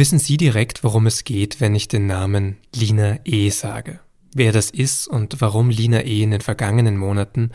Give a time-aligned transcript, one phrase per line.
[0.00, 4.00] Wissen Sie direkt, worum es geht, wenn ich den Namen Lina E sage?
[4.32, 7.50] Wer das ist und warum Lina E in den vergangenen Monaten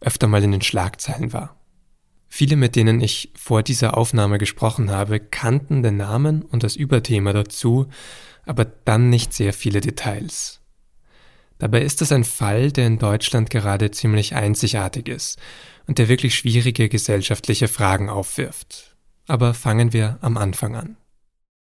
[0.00, 1.60] öfter mal in den Schlagzeilen war?
[2.26, 7.34] Viele, mit denen ich vor dieser Aufnahme gesprochen habe, kannten den Namen und das Überthema
[7.34, 7.88] dazu,
[8.46, 10.62] aber dann nicht sehr viele Details.
[11.58, 15.38] Dabei ist es ein Fall, der in Deutschland gerade ziemlich einzigartig ist
[15.86, 18.96] und der wirklich schwierige gesellschaftliche Fragen aufwirft.
[19.26, 20.96] Aber fangen wir am Anfang an.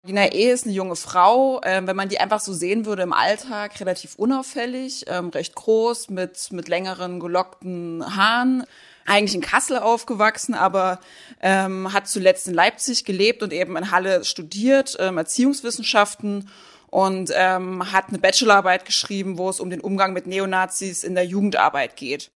[0.08, 0.52] Dina E.
[0.52, 4.16] ist eine junge Frau, äh, wenn man die einfach so sehen würde im Alltag, relativ
[4.16, 8.63] unauffällig, ähm, recht groß, mit, mit längeren gelockten Haaren.
[9.05, 10.99] Eigentlich in Kassel aufgewachsen, aber
[11.41, 16.50] ähm, hat zuletzt in Leipzig gelebt und eben in Halle studiert, ähm, Erziehungswissenschaften
[16.88, 21.25] und ähm, hat eine Bachelorarbeit geschrieben, wo es um den Umgang mit Neonazis in der
[21.25, 22.31] Jugendarbeit geht.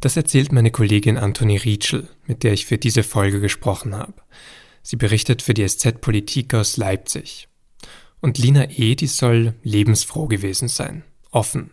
[0.00, 4.14] Das erzählt meine Kollegin Antonie Rietschel, mit der ich für diese Folge gesprochen habe.
[4.82, 7.48] Sie berichtet für die SZ Politik aus Leipzig.
[8.20, 11.70] Und Lina E., die soll lebensfroh gewesen sein, offen.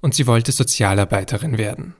[0.00, 1.94] Und sie wollte Sozialarbeiterin werden.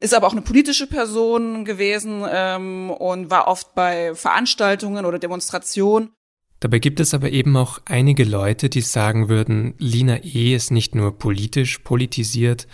[0.00, 6.10] Ist aber auch eine politische Person gewesen ähm, und war oft bei Veranstaltungen oder Demonstrationen.
[6.58, 10.54] Dabei gibt es aber eben auch einige Leute, die sagen würden, Lina E.
[10.54, 12.66] ist nicht nur politisch politisiert,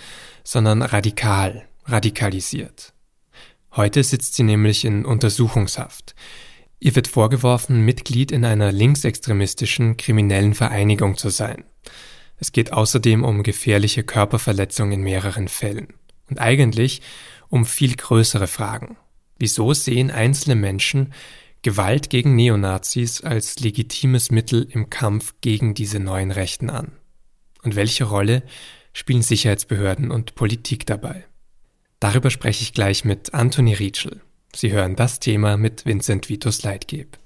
[0.45, 2.93] sondern radikal, radikalisiert.
[3.77, 6.15] Heute sitzt sie nämlich in Untersuchungshaft.
[6.81, 11.65] Ihr wird vorgeworfen, Mitglied in einer linksextremistischen kriminellen Vereinigung zu sein.
[12.39, 15.95] Es geht außerdem um gefährliche Körperverletzung in mehreren Fällen.
[16.31, 17.03] Und eigentlich
[17.49, 18.97] um viel größere Fragen.
[19.39, 21.13] Wieso sehen einzelne Menschen
[21.63, 26.93] Gewalt gegen Neonazis als legitimes Mittel im Kampf gegen diese neuen Rechten an?
[27.63, 28.45] Und welche Rolle
[28.93, 31.25] spielen Sicherheitsbehörden und Politik dabei?
[31.99, 34.21] Darüber spreche ich gleich mit Anthony Rietschel.
[34.55, 37.19] Sie hören das Thema mit Vincent Vitus Leitgeb.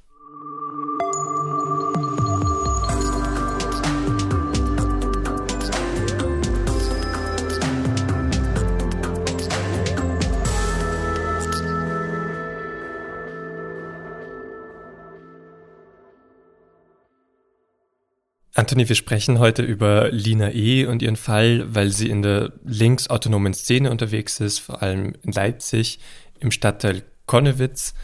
[18.54, 20.84] Anthony, wir sprechen heute über Lina E.
[20.84, 25.98] und ihren Fall, weil sie in der linksautonomen Szene unterwegs ist, vor allem in Leipzig,
[26.38, 27.94] im Stadtteil Konnewitz.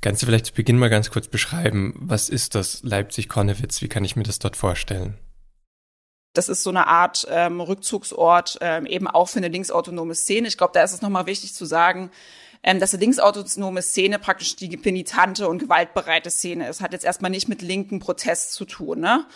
[0.00, 3.82] Kannst du vielleicht zu Beginn mal ganz kurz beschreiben, was ist das Leipzig-Konnewitz?
[3.82, 5.16] Wie kann ich mir das dort vorstellen?
[6.34, 10.48] Das ist so eine Art ähm, Rückzugsort, ähm, eben auch für eine linksautonome Szene.
[10.48, 12.10] Ich glaube, da ist es nochmal wichtig zu sagen,
[12.62, 16.80] ähm, dass eine linksautonome Szene praktisch die penitante und gewaltbereite Szene ist.
[16.80, 19.00] Hat jetzt erstmal nicht mit linken Protest zu tun.
[19.00, 19.26] Ne?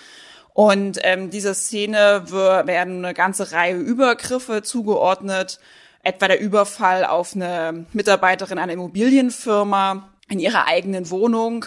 [0.55, 5.61] Und ähm, dieser Szene werden eine ganze Reihe Übergriffe zugeordnet,
[6.07, 11.67] etwa der Überfall auf eine Mitarbeiterin einer Immobilienfirma in ihrer eigenen Wohnung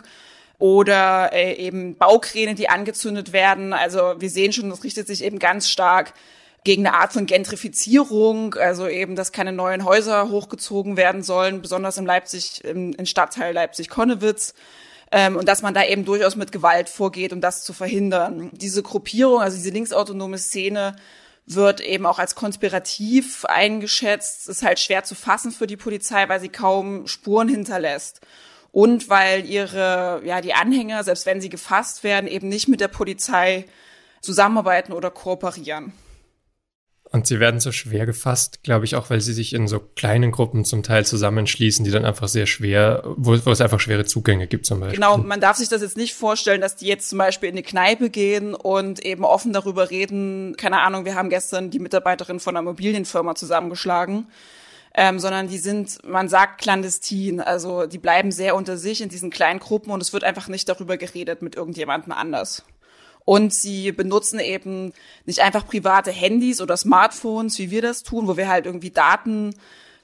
[0.60, 3.74] oder äh, eben Baukräne, die angezündet werden.
[3.74, 6.14] Also wir sehen schon, das richtet sich eben ganz stark
[6.64, 11.98] gegen eine Art von Gentrifizierung, also eben, dass keine neuen Häuser hochgezogen werden sollen, besonders
[11.98, 14.54] im Leipzig, im, im Stadtteil Leipzig-Konnewitz.
[15.12, 18.52] Ähm, und dass man da eben durchaus mit Gewalt vorgeht, um das zu verhindern.
[18.54, 20.96] Diese Gruppierung, also diese linksautonome Szene,
[21.50, 24.48] wird eben auch als konspirativ eingeschätzt.
[24.48, 28.22] Ist halt schwer zu fassen für die Polizei, weil sie kaum Spuren hinterlässt.
[28.72, 32.88] Und weil ihre, ja, die Anhänger, selbst wenn sie gefasst werden, eben nicht mit der
[32.88, 33.66] Polizei
[34.22, 35.94] zusammenarbeiten oder kooperieren.
[37.12, 40.32] Und sie werden so schwer gefasst, glaube ich, auch weil sie sich in so kleinen
[40.32, 44.46] Gruppen zum Teil zusammenschließen, die dann einfach sehr schwer, wo, wo, es einfach schwere Zugänge
[44.46, 45.00] gibt zum Beispiel.
[45.00, 47.64] Genau, man darf sich das jetzt nicht vorstellen, dass die jetzt zum Beispiel in eine
[47.64, 52.56] Kneipe gehen und eben offen darüber reden, keine Ahnung, wir haben gestern die Mitarbeiterin von
[52.56, 54.28] einer Immobilienfirma zusammengeschlagen.
[54.96, 59.30] Ähm, sondern die sind, man sagt clandestin, also die bleiben sehr unter sich in diesen
[59.30, 62.64] kleinen Gruppen und es wird einfach nicht darüber geredet mit irgendjemandem anders.
[63.30, 64.92] Und sie benutzen eben
[65.28, 69.54] nicht einfach private Handys oder Smartphones, wie wir das tun, wo wir halt irgendwie Daten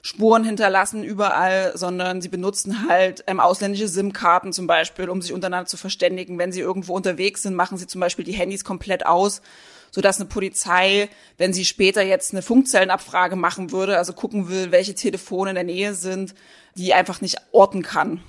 [0.00, 5.66] Spuren hinterlassen überall, sondern sie benutzen halt ähm, ausländische SIM-Karten zum Beispiel, um sich untereinander
[5.66, 6.38] zu verständigen.
[6.38, 9.42] Wenn sie irgendwo unterwegs sind, machen sie zum Beispiel die Handys komplett aus,
[9.90, 14.94] sodass eine Polizei, wenn sie später jetzt eine Funkzellenabfrage machen würde, also gucken will, welche
[14.94, 16.36] Telefone in der Nähe sind,
[16.76, 18.20] die einfach nicht orten kann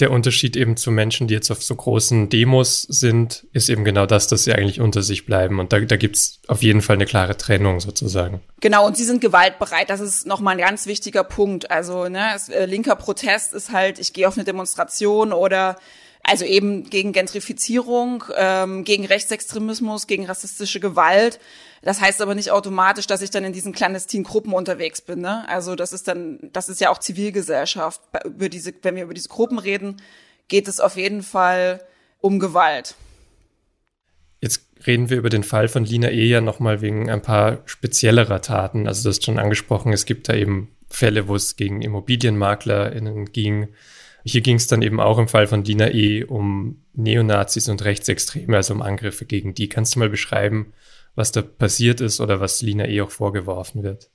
[0.00, 4.04] der Unterschied eben zu Menschen, die jetzt auf so großen Demos sind, ist eben genau
[4.04, 5.58] das, dass sie eigentlich unter sich bleiben.
[5.58, 8.40] Und da, da gibt's auf jeden Fall eine klare Trennung sozusagen.
[8.60, 9.88] Genau, und sie sind gewaltbereit.
[9.88, 11.70] Das ist nochmal ein ganz wichtiger Punkt.
[11.70, 15.76] Also ne, es, äh, linker Protest ist halt, ich gehe auf eine Demonstration oder
[16.22, 21.38] also eben gegen Gentrifizierung, ähm, gegen Rechtsextremismus, gegen rassistische Gewalt.
[21.82, 25.20] Das heißt aber nicht automatisch, dass ich dann in diesen clandestinen Gruppen unterwegs bin.
[25.20, 25.48] Ne?
[25.48, 28.00] Also das ist dann, das ist ja auch Zivilgesellschaft.
[28.24, 29.96] Über diese, wenn wir über diese Gruppen reden,
[30.48, 31.80] geht es auf jeden Fall
[32.20, 32.94] um Gewalt.
[34.40, 36.26] Jetzt reden wir über den Fall von Lina E.
[36.26, 38.86] ja nochmal wegen ein paar speziellerer Taten.
[38.86, 43.68] Also du hast schon angesprochen, es gibt da eben Fälle, wo es gegen ImmobilienmaklerInnen ging.
[44.24, 46.24] Hier ging es dann eben auch im Fall von Lina E.
[46.24, 49.68] um Neonazis und Rechtsextreme, also um Angriffe gegen die.
[49.68, 50.72] Kannst du mal beschreiben,
[51.16, 53.00] was da passiert ist oder was Lina E.
[53.00, 54.10] auch vorgeworfen wird?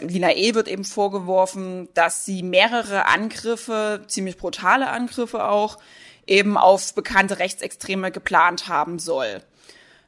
[0.00, 0.54] Lina E.
[0.54, 5.78] wird eben vorgeworfen, dass sie mehrere Angriffe, ziemlich brutale Angriffe auch,
[6.26, 9.42] eben auf bekannte Rechtsextreme geplant haben soll.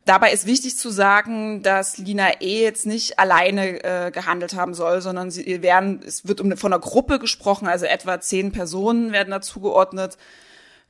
[0.04, 2.62] Dabei ist wichtig zu sagen, dass Lina E.
[2.62, 6.80] jetzt nicht alleine äh, gehandelt haben soll, sondern sie werden, es wird um, von einer
[6.80, 10.18] Gruppe gesprochen, also etwa zehn Personen werden dazu geordnet.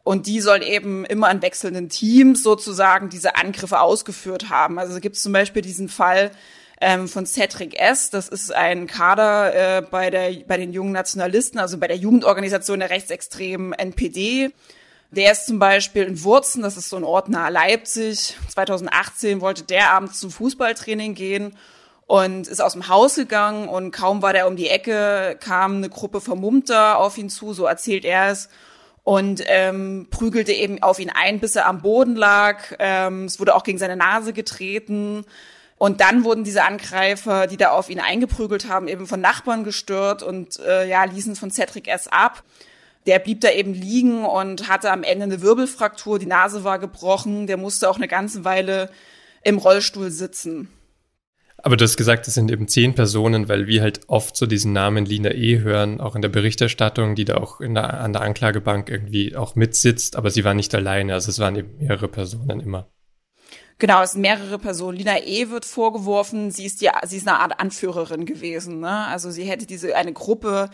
[0.05, 4.79] Und die sollen eben immer in wechselnden Teams sozusagen diese Angriffe ausgeführt haben.
[4.79, 6.31] Also gibt es zum Beispiel diesen Fall
[6.81, 8.11] ähm, von Cedric S.
[8.11, 12.81] Das ist ein Kader äh, bei, der, bei den jungen Nationalisten, also bei der Jugendorganisation
[12.81, 14.53] der rechtsextremen NPD.
[15.11, 18.37] Der ist zum Beispiel in Wurzen, das ist so ein Ort nahe Leipzig.
[18.49, 21.57] 2018 wollte der abends zum Fußballtraining gehen
[22.07, 25.89] und ist aus dem Haus gegangen und kaum war der um die Ecke, kam eine
[25.89, 28.49] Gruppe Vermummter auf ihn zu, so erzählt er es,
[29.05, 32.75] und ähm, prügelte eben auf ihn ein, bis er am Boden lag.
[32.79, 35.25] Ähm, es wurde auch gegen seine Nase getreten.
[35.77, 40.23] Und dann wurden diese Angreifer, die da auf ihn eingeprügelt haben, eben von Nachbarn gestört
[40.23, 42.09] und äh, ja, ließen von Cedric S.
[42.09, 42.43] ab.
[43.07, 47.47] Der blieb da eben liegen und hatte am Ende eine Wirbelfraktur, die Nase war gebrochen,
[47.47, 48.89] der musste auch eine ganze Weile
[49.43, 50.71] im Rollstuhl sitzen.
[51.65, 54.75] Aber du hast gesagt, es sind eben zehn Personen, weil wir halt oft so diesen
[54.75, 55.61] Namen Lina E.
[55.61, 60.17] hören, auch in der Berichterstattung, die da auch der, an der Anklagebank irgendwie auch mitsitzt,
[60.17, 62.91] aber sie war nicht alleine, also es waren eben mehrere Personen immer.
[63.79, 64.99] Genau, es sind mehrere Personen.
[64.99, 65.49] Lina E.
[65.49, 68.81] wird vorgeworfen, sie ist die, sie ist eine Art Anführerin gewesen.
[68.81, 69.07] Ne?
[69.07, 70.69] Also sie hätte diese eine Gruppe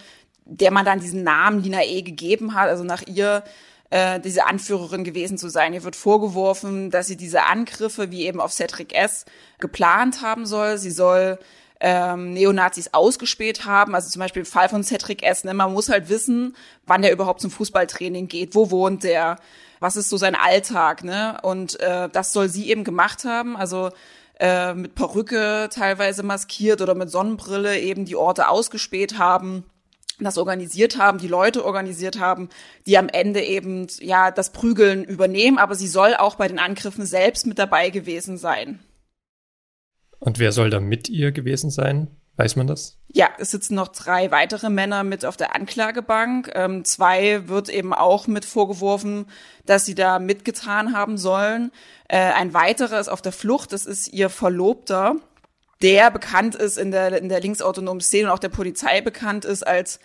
[0.50, 2.02] der man dann diesen Namen Lina E.
[2.02, 3.44] gegeben hat, also nach ihr
[3.90, 5.74] äh, diese Anführerin gewesen zu sein.
[5.74, 9.24] Ihr wird vorgeworfen, dass sie diese Angriffe, wie eben auf Cedric S.,
[9.58, 10.78] geplant haben soll.
[10.78, 11.38] Sie soll
[11.80, 13.94] ähm, Neonazis ausgespäht haben.
[13.94, 15.44] Also zum Beispiel im Fall von Cedric S.
[15.44, 16.56] Ne, man muss halt wissen,
[16.86, 19.38] wann der überhaupt zum Fußballtraining geht, wo wohnt der,
[19.80, 21.38] was ist so sein Alltag, ne?
[21.42, 23.56] Und äh, das soll sie eben gemacht haben.
[23.56, 23.90] Also
[24.38, 29.64] äh, mit Perücke teilweise maskiert oder mit Sonnenbrille eben die Orte ausgespäht haben
[30.24, 32.48] das organisiert haben, die Leute organisiert haben,
[32.86, 37.06] die am Ende eben ja das Prügeln übernehmen, aber sie soll auch bei den Angriffen
[37.06, 38.80] selbst mit dabei gewesen sein.
[40.18, 42.08] Und wer soll da mit ihr gewesen sein?
[42.36, 42.98] Weiß man das?
[43.08, 46.50] Ja, es sitzen noch drei weitere Männer mit auf der Anklagebank.
[46.54, 49.26] Ähm, zwei wird eben auch mit vorgeworfen,
[49.66, 51.70] dass sie da mitgetan haben sollen.
[52.08, 55.16] Äh, ein weiterer ist auf der Flucht, das ist ihr Verlobter
[55.82, 59.66] der bekannt ist in der, in der linksautonomen Szene und auch der Polizei bekannt ist
[59.66, 60.00] als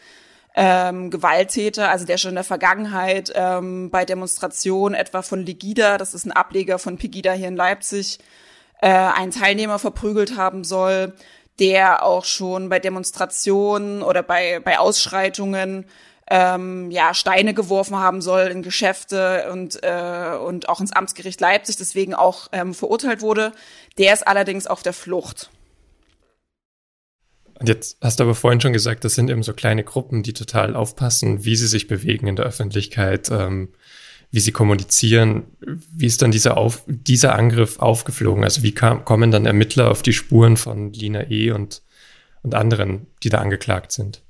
[0.55, 6.13] ähm, Gewalttäter, also der schon in der Vergangenheit ähm, bei Demonstrationen etwa von Legida, das
[6.13, 8.19] ist ein Ableger von Pegida hier in Leipzig,
[8.81, 11.13] äh, einen Teilnehmer verprügelt haben soll,
[11.59, 15.85] der auch schon bei Demonstrationen oder bei, bei Ausschreitungen
[16.29, 21.75] ähm, ja, Steine geworfen haben soll in Geschäfte und, äh, und auch ins Amtsgericht Leipzig,
[21.77, 23.51] deswegen auch ähm, verurteilt wurde.
[23.97, 25.49] Der ist allerdings auf der Flucht.
[27.59, 30.33] Und jetzt hast du aber vorhin schon gesagt, das sind eben so kleine Gruppen, die
[30.33, 33.69] total aufpassen, wie sie sich bewegen in der Öffentlichkeit, ähm,
[34.29, 35.45] wie sie kommunizieren.
[35.59, 38.43] Wie ist dann dieser, auf, dieser Angriff aufgeflogen?
[38.43, 41.51] Also wie kam, kommen dann Ermittler auf die Spuren von Lina E.
[41.51, 41.81] und,
[42.43, 44.21] und anderen, die da angeklagt sind?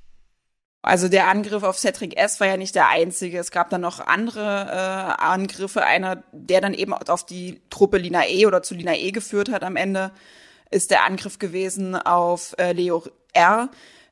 [0.84, 2.40] Also der Angriff auf Cedric S.
[2.40, 3.40] war ja nicht der einzige.
[3.40, 5.84] Es gab dann noch andere äh, Angriffe.
[5.84, 8.46] Einer, der dann eben auf die Truppe Lina E.
[8.46, 9.10] oder zu Lina E.
[9.10, 10.12] geführt hat am Ende
[10.76, 13.04] ist der Angriff gewesen auf äh, Leo
[13.34, 13.70] R.,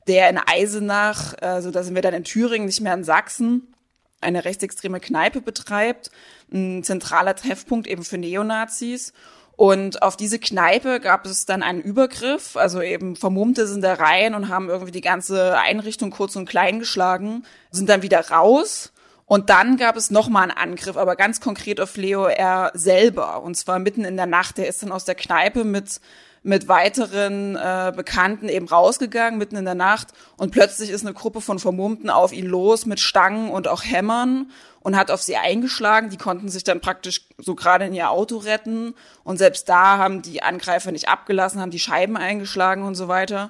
[0.08, 3.74] der in Eisenach, also da sind wir dann in Thüringen, nicht mehr in Sachsen,
[4.20, 6.10] eine rechtsextreme Kneipe betreibt,
[6.52, 9.12] ein zentraler Treffpunkt eben für Neonazis.
[9.56, 14.34] Und auf diese Kneipe gab es dann einen Übergriff, also eben Vermummte sind da rein
[14.34, 18.92] und haben irgendwie die ganze Einrichtung kurz und klein geschlagen, sind dann wieder raus.
[19.26, 22.72] Und dann gab es nochmal einen Angriff, aber ganz konkret auf Leo R.
[22.74, 23.42] selber.
[23.42, 24.58] Und zwar mitten in der Nacht.
[24.58, 26.00] Der ist dann aus der Kneipe mit
[26.46, 30.08] mit weiteren äh, Bekannten eben rausgegangen, mitten in der Nacht.
[30.36, 34.50] Und plötzlich ist eine Gruppe von Vermummten auf ihn los mit Stangen und auch Hämmern
[34.80, 36.10] und hat auf sie eingeschlagen.
[36.10, 38.94] Die konnten sich dann praktisch so gerade in ihr Auto retten.
[39.24, 43.48] Und selbst da haben die Angreifer nicht abgelassen, haben die Scheiben eingeschlagen und so weiter.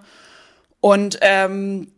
[0.81, 1.91] Und ähm,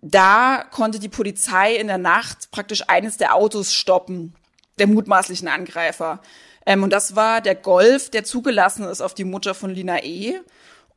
[0.00, 4.34] da konnte die Polizei in der Nacht praktisch eines der Autos stoppen,
[4.80, 6.20] der mutmaßlichen Angreifer.
[6.66, 10.40] Ähm, und das war der Golf, der zugelassen ist auf die Mutter von Lina E.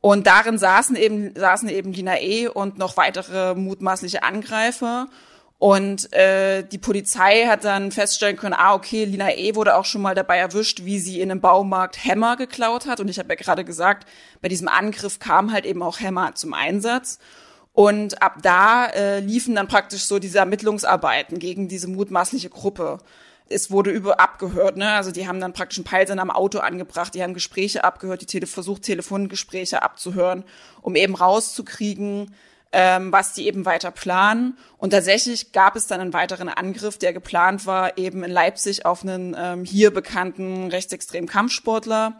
[0.00, 2.48] Und darin saßen eben, saßen eben Lina E.
[2.48, 5.08] und noch weitere mutmaßliche Angreifer.
[5.58, 9.56] Und äh, die Polizei hat dann feststellen können, ah, okay, Lina E.
[9.56, 13.00] wurde auch schon mal dabei erwischt, wie sie in einem Baumarkt Hämmer geklaut hat.
[13.00, 14.08] Und ich habe ja gerade gesagt,
[14.40, 17.18] bei diesem Angriff kam halt eben auch Hämmer zum Einsatz.
[17.78, 22.98] Und ab da äh, liefen dann praktisch so diese Ermittlungsarbeiten gegen diese mutmaßliche Gruppe.
[23.48, 24.94] Es wurde über abgehört, ne?
[24.94, 28.26] Also die haben dann praktisch einen Peilsender am Auto angebracht, die haben Gespräche abgehört, die
[28.26, 30.42] Tele versucht, Telefongespräche abzuhören,
[30.82, 32.34] um eben rauszukriegen,
[32.72, 34.58] ähm, was die eben weiter planen.
[34.78, 39.04] Und tatsächlich gab es dann einen weiteren Angriff, der geplant war, eben in Leipzig auf
[39.04, 42.18] einen ähm, hier bekannten rechtsextremen Kampfsportler.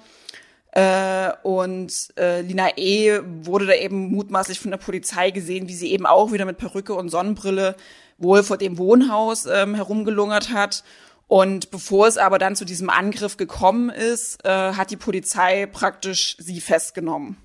[0.78, 3.18] Äh, und äh, Lina E.
[3.42, 6.94] wurde da eben mutmaßlich von der Polizei gesehen, wie sie eben auch wieder mit Perücke
[6.94, 7.74] und Sonnenbrille
[8.16, 10.84] wohl vor dem Wohnhaus ähm, herumgelungert hat.
[11.26, 16.36] Und bevor es aber dann zu diesem Angriff gekommen ist, äh, hat die Polizei praktisch
[16.38, 17.38] sie festgenommen.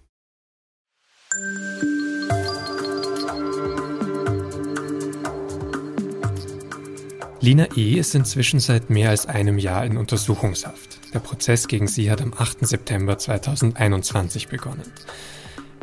[7.39, 7.95] Lina E.
[7.97, 11.02] ist inzwischen seit mehr als einem Jahr in Untersuchungshaft.
[11.13, 12.65] Der Prozess gegen sie hat am 8.
[12.65, 14.91] September 2021 begonnen.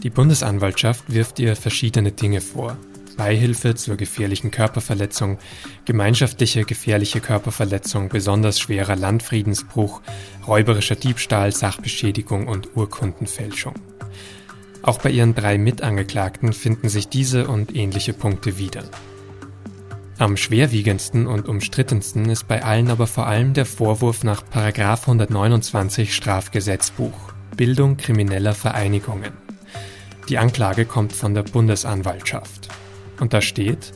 [0.03, 2.77] Die Bundesanwaltschaft wirft ihr verschiedene Dinge vor.
[3.17, 5.39] Beihilfe zur gefährlichen Körperverletzung,
[5.85, 10.01] gemeinschaftliche gefährliche Körperverletzung, besonders schwerer Landfriedensbruch,
[10.47, 13.75] räuberischer Diebstahl, Sachbeschädigung und Urkundenfälschung.
[14.83, 18.85] Auch bei ihren drei Mitangeklagten finden sich diese und ähnliche Punkte wieder.
[20.21, 27.33] Am schwerwiegendsten und umstrittensten ist bei allen aber vor allem der Vorwurf nach 129 Strafgesetzbuch
[27.57, 29.33] Bildung krimineller Vereinigungen.
[30.29, 32.69] Die Anklage kommt von der Bundesanwaltschaft.
[33.19, 33.95] Und da steht,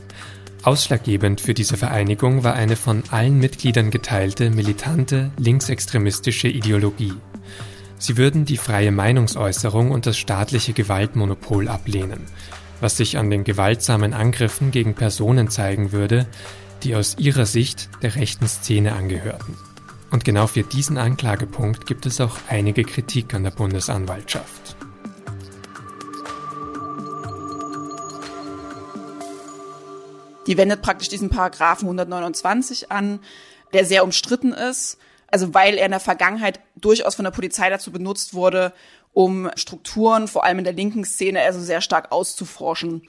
[0.63, 7.13] ausschlaggebend für diese Vereinigung war eine von allen Mitgliedern geteilte, militante, linksextremistische Ideologie.
[7.99, 12.25] Sie würden die freie Meinungsäußerung und das staatliche Gewaltmonopol ablehnen
[12.81, 16.27] was sich an den gewaltsamen Angriffen gegen Personen zeigen würde,
[16.83, 19.57] die aus ihrer Sicht der rechten Szene angehörten.
[20.11, 24.75] Und genau für diesen Anklagepunkt gibt es auch einige Kritik an der Bundesanwaltschaft.
[30.47, 33.19] Die wendet praktisch diesen Paragraphen 129 an,
[33.73, 37.91] der sehr umstritten ist, also weil er in der Vergangenheit durchaus von der Polizei dazu
[37.91, 38.73] benutzt wurde,
[39.15, 43.03] um Strukturen, vor allem in der linken Szene, also sehr stark auszuforschen.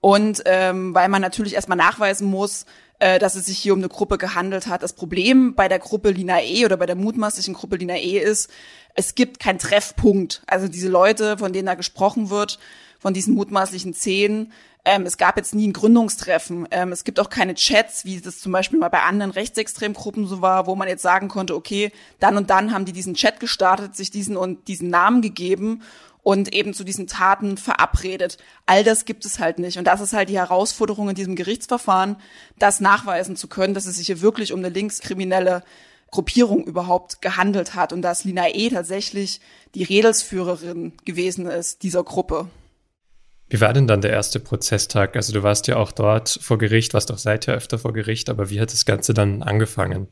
[0.00, 2.64] Und ähm, weil man natürlich erstmal nachweisen muss,
[3.00, 4.82] äh, dass es sich hier um eine Gruppe gehandelt hat.
[4.82, 8.48] Das Problem bei der Gruppe Lina E oder bei der mutmaßlichen Gruppe Lina E ist,
[8.94, 10.42] es gibt keinen Treffpunkt.
[10.46, 12.60] Also diese Leute, von denen da gesprochen wird,
[13.00, 14.52] von diesen mutmaßlichen zehn,
[14.84, 16.66] ähm, es gab jetzt nie ein Gründungstreffen.
[16.70, 20.26] Ähm, es gibt auch keine Chats, wie das zum Beispiel mal bei anderen rechtsextremen Gruppen
[20.26, 23.40] so war, wo man jetzt sagen konnte, okay, dann und dann haben die diesen Chat
[23.40, 25.82] gestartet, sich diesen und diesen Namen gegeben
[26.22, 28.38] und eben zu diesen Taten verabredet.
[28.66, 29.78] All das gibt es halt nicht.
[29.78, 32.16] Und das ist halt die Herausforderung in diesem Gerichtsverfahren,
[32.58, 35.62] das nachweisen zu können, dass es sich hier wirklich um eine linkskriminelle
[36.10, 38.70] Gruppierung überhaupt gehandelt hat und dass Lina E.
[38.70, 39.40] tatsächlich
[39.74, 42.48] die Redelsführerin gewesen ist dieser Gruppe.
[43.50, 45.16] Wie war denn dann der erste Prozesstag?
[45.16, 48.48] Also du warst ja auch dort vor Gericht, warst auch seither öfter vor Gericht, aber
[48.48, 50.06] wie hat das Ganze dann angefangen?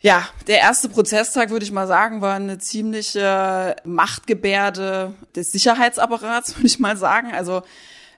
[0.00, 6.66] Ja, der erste Prozesstag, würde ich mal sagen, war eine ziemliche Machtgebärde des Sicherheitsapparats, würde
[6.66, 7.32] ich mal sagen.
[7.32, 7.62] Also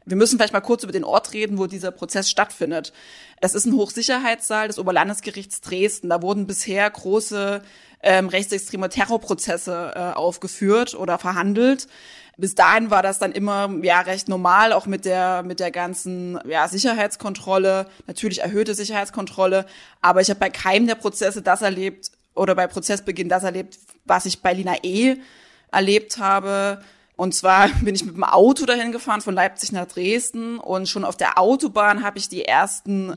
[0.07, 2.93] wir müssen vielleicht mal kurz über den Ort reden, wo dieser Prozess stattfindet.
[3.41, 6.09] Es ist ein Hochsicherheitssaal des Oberlandesgerichts Dresden.
[6.09, 7.61] Da wurden bisher große
[8.03, 11.89] ähm, rechtsextreme Terrorprozesse äh, aufgeführt oder verhandelt
[12.37, 16.39] bis dahin war das dann immer ja recht normal, auch mit der mit der ganzen
[16.47, 19.67] ja, Sicherheitskontrolle, natürlich erhöhte Sicherheitskontrolle.
[20.03, 24.27] Aber ich habe bei keinem der Prozesse das erlebt oder bei Prozessbeginn das erlebt, was
[24.27, 25.17] ich bei Lina E
[25.73, 26.83] erlebt habe.
[27.17, 31.05] Und zwar bin ich mit dem Auto dahin gefahren von Leipzig nach Dresden und schon
[31.05, 33.17] auf der Autobahn habe ich die ersten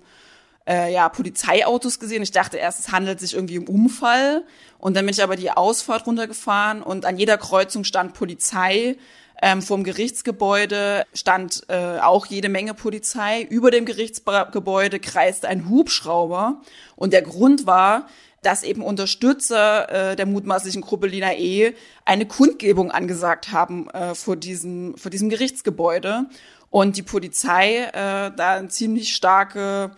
[0.68, 2.24] äh, ja, Polizeiautos gesehen.
[2.24, 4.44] Ich dachte erst, es handelt sich irgendwie um Unfall.
[4.78, 8.98] Und dann bin ich aber die Ausfahrt runtergefahren und an jeder Kreuzung stand Polizei.
[9.42, 13.42] Ähm, vorm Gerichtsgebäude stand äh, auch jede Menge Polizei.
[13.42, 16.62] Über dem Gerichtsgebäude kreiste ein Hubschrauber.
[16.98, 18.08] Und der Grund war,
[18.42, 21.74] dass eben Unterstützer äh, der mutmaßlichen Gruppe Lina E.
[22.06, 26.26] eine Kundgebung angesagt haben äh, vor, diesem, vor diesem Gerichtsgebäude.
[26.70, 29.92] Und die Polizei äh, da eine ziemlich starke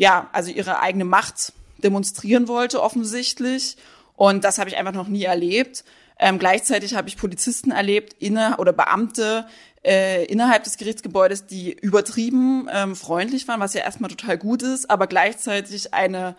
[0.00, 1.52] ja, also ihre eigene Macht
[1.84, 3.76] demonstrieren wollte offensichtlich.
[4.16, 5.84] Und das habe ich einfach noch nie erlebt.
[6.18, 9.46] Ähm, gleichzeitig habe ich Polizisten erlebt, inne oder Beamte
[9.84, 14.88] äh, innerhalb des Gerichtsgebäudes, die übertrieben ähm, freundlich waren, was ja erstmal total gut ist,
[14.88, 16.34] aber gleichzeitig eine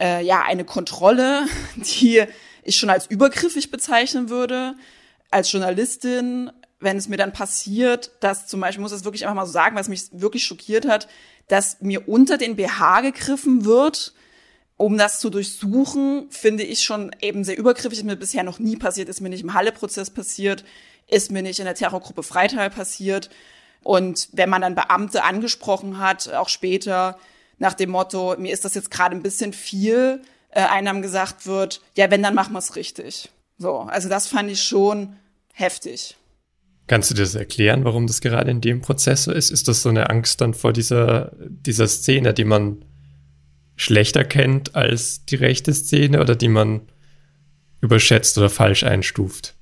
[0.00, 1.46] äh, ja eine Kontrolle,
[1.76, 2.24] die
[2.62, 4.74] ich schon als übergriffig bezeichnen würde.
[5.30, 6.50] Als Journalistin
[6.84, 9.52] wenn es mir dann passiert, dass zum Beispiel, ich muss das wirklich einfach mal so
[9.52, 11.08] sagen, was mich wirklich schockiert hat,
[11.48, 14.14] dass mir unter den BH gegriffen wird,
[14.76, 17.98] um das zu durchsuchen, finde ich schon eben sehr übergriffig.
[17.98, 20.64] Ist mir bisher noch nie passiert, ist mir nicht im Halle-Prozess passiert,
[21.08, 23.30] ist mir nicht in der Terrorgruppe Freital passiert.
[23.82, 27.18] Und wenn man dann Beamte angesprochen hat, auch später,
[27.64, 31.80] nach dem Motto, mir ist das jetzt gerade ein bisschen viel, äh, einem gesagt wird,
[31.96, 33.30] ja, wenn, dann machen wir es richtig.
[33.56, 35.16] So, also das fand ich schon
[35.54, 36.14] heftig.
[36.86, 39.50] Kannst du das erklären, warum das gerade in dem Prozess so ist?
[39.50, 42.84] Ist das so eine Angst dann vor dieser, dieser Szene, die man
[43.76, 46.82] schlechter kennt als die rechte Szene oder die man
[47.80, 49.54] überschätzt oder falsch einstuft?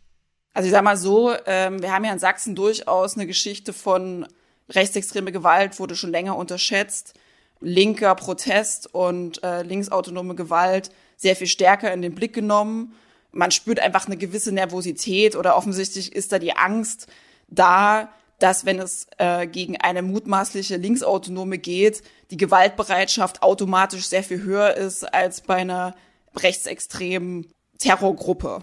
[0.54, 4.26] Also ich sag mal so, ähm, wir haben ja in Sachsen durchaus eine Geschichte von
[4.68, 7.14] rechtsextreme Gewalt, wurde schon länger unterschätzt,
[7.62, 12.94] linker Protest und äh, linksautonome Gewalt sehr viel stärker in den Blick genommen.
[13.30, 17.06] Man spürt einfach eine gewisse Nervosität oder offensichtlich ist da die Angst
[17.48, 24.42] da, dass wenn es äh, gegen eine mutmaßliche Linksautonome geht, die Gewaltbereitschaft automatisch sehr viel
[24.42, 25.94] höher ist als bei einer
[26.34, 27.46] rechtsextremen
[27.78, 28.62] Terrorgruppe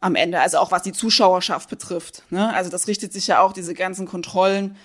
[0.00, 2.24] am Ende, also auch was die Zuschauerschaft betrifft.
[2.30, 2.52] Ne?
[2.52, 4.76] Also das richtet sich ja auch, diese ganzen Kontrollen,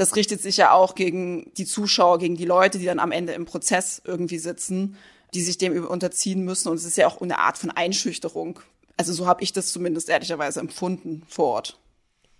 [0.00, 3.34] das richtet sich ja auch gegen die Zuschauer, gegen die Leute, die dann am Ende
[3.34, 4.96] im Prozess irgendwie sitzen,
[5.34, 6.68] die sich dem unterziehen müssen.
[6.70, 8.60] Und es ist ja auch eine Art von Einschüchterung.
[8.96, 11.78] Also so habe ich das zumindest ehrlicherweise empfunden vor Ort.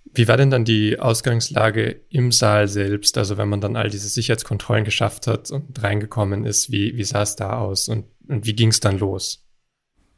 [0.06, 3.18] Wie war denn dann die Ausgangslage im Saal selbst?
[3.18, 7.20] Also wenn man dann all diese Sicherheitskontrollen geschafft hat und reingekommen ist, wie, wie sah
[7.20, 9.44] es da aus und, und wie ging es dann los?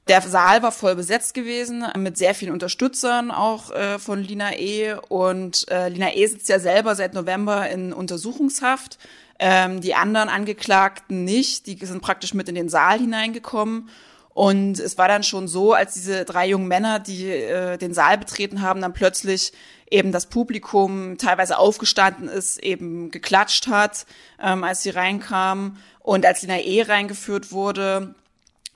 [0.08, 4.94] Der Saal war voll besetzt gewesen, mit sehr vielen Unterstützern auch äh, von Lina E.
[5.08, 6.26] Und äh, Lina E.
[6.26, 8.98] sitzt ja selber seit November in Untersuchungshaft.
[9.38, 13.88] Ähm, die anderen Angeklagten nicht, die sind praktisch mit in den Saal hineingekommen.
[14.34, 18.18] Und es war dann schon so, als diese drei jungen Männer, die äh, den Saal
[18.18, 19.52] betreten haben, dann plötzlich
[19.90, 24.06] eben das Publikum teilweise aufgestanden ist, eben geklatscht hat,
[24.40, 25.76] ähm, als sie reinkamen.
[26.00, 26.82] Und als Lina E.
[26.82, 28.14] reingeführt wurde,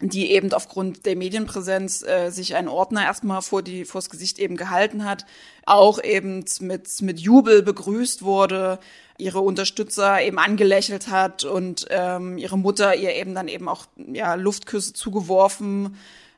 [0.00, 4.56] die eben aufgrund der Medienpräsenz äh, sich einen Ordner erstmal vor die vors Gesicht eben
[4.56, 5.24] gehalten hat,
[5.64, 8.78] auch eben mit mit Jubel begrüßt wurde,
[9.16, 14.34] ihre Unterstützer eben angelächelt hat und ähm, ihre Mutter ihr eben dann eben auch ja
[14.34, 15.96] Luftküsse zugeworfen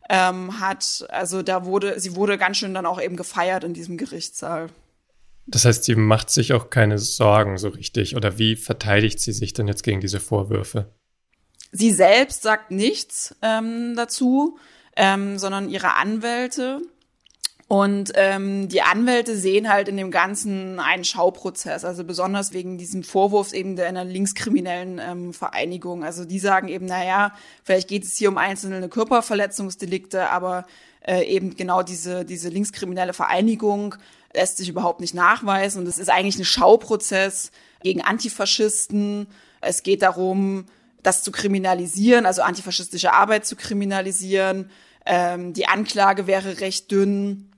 [0.08, 1.06] ähm, hat.
[1.08, 4.68] Also da wurde sie wurde ganz schön dann auch eben gefeiert in diesem Gerichtssaal.
[5.48, 9.52] Das heißt, sie macht sich auch keine Sorgen so richtig oder wie verteidigt sie sich
[9.52, 10.92] denn jetzt gegen diese Vorwürfe?
[11.72, 14.58] Sie selbst sagt nichts ähm, dazu,
[14.96, 16.82] ähm, sondern ihre Anwälte.
[17.68, 23.02] Und ähm, die Anwälte sehen halt in dem Ganzen einen Schauprozess, also besonders wegen diesem
[23.02, 26.02] Vorwurf eben der einer linkskriminellen ähm, Vereinigung.
[26.02, 30.66] Also die sagen eben, na ja, vielleicht geht es hier um einzelne Körperverletzungsdelikte, aber
[31.06, 33.96] äh, eben genau diese, diese linkskriminelle Vereinigung
[34.32, 35.82] lässt sich überhaupt nicht nachweisen.
[35.82, 37.50] Und es ist eigentlich ein Schauprozess
[37.82, 39.26] gegen Antifaschisten.
[39.60, 40.64] Es geht darum,
[41.02, 44.70] das zu kriminalisieren, also antifaschistische Arbeit zu kriminalisieren.
[45.06, 47.52] Ähm, die Anklage wäre recht dünn.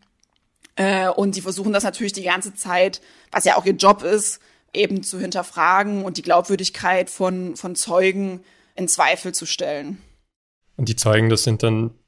[0.77, 3.01] Äh, und die versuchen das natürlich die ganze Zeit,
[3.33, 4.41] was ja auch ihr Job ist,
[4.73, 8.45] eben zu hinterfragen und die Glaubwürdigkeit von, von Zeugen
[8.77, 9.99] in Zweifel zu stellen.
[10.77, 11.99] Und die Zeugen, das sind dann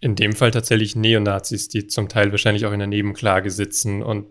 [0.00, 4.26] in dem Fall tatsächlich Neonazis, die zum Teil wahrscheinlich auch in der Nebenklage sitzen und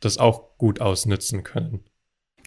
[0.00, 1.84] das auch gut ausnützen können.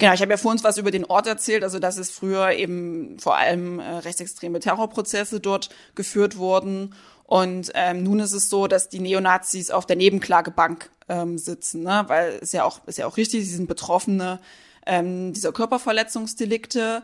[0.02, 2.54] Genau, ich habe ja vor uns was über den Ort erzählt, also dass es früher
[2.54, 6.96] eben vor allem äh, rechtsextreme Terrorprozesse dort geführt wurden.
[7.26, 12.06] Und ähm, nun ist es so, dass die Neonazis auf der Nebenklagebank ähm, sitzen, ne?
[12.08, 14.40] weil ist ja auch ist ja auch richtig, sie sind Betroffene
[14.88, 17.04] ähm, dieser Körperverletzungsdelikte.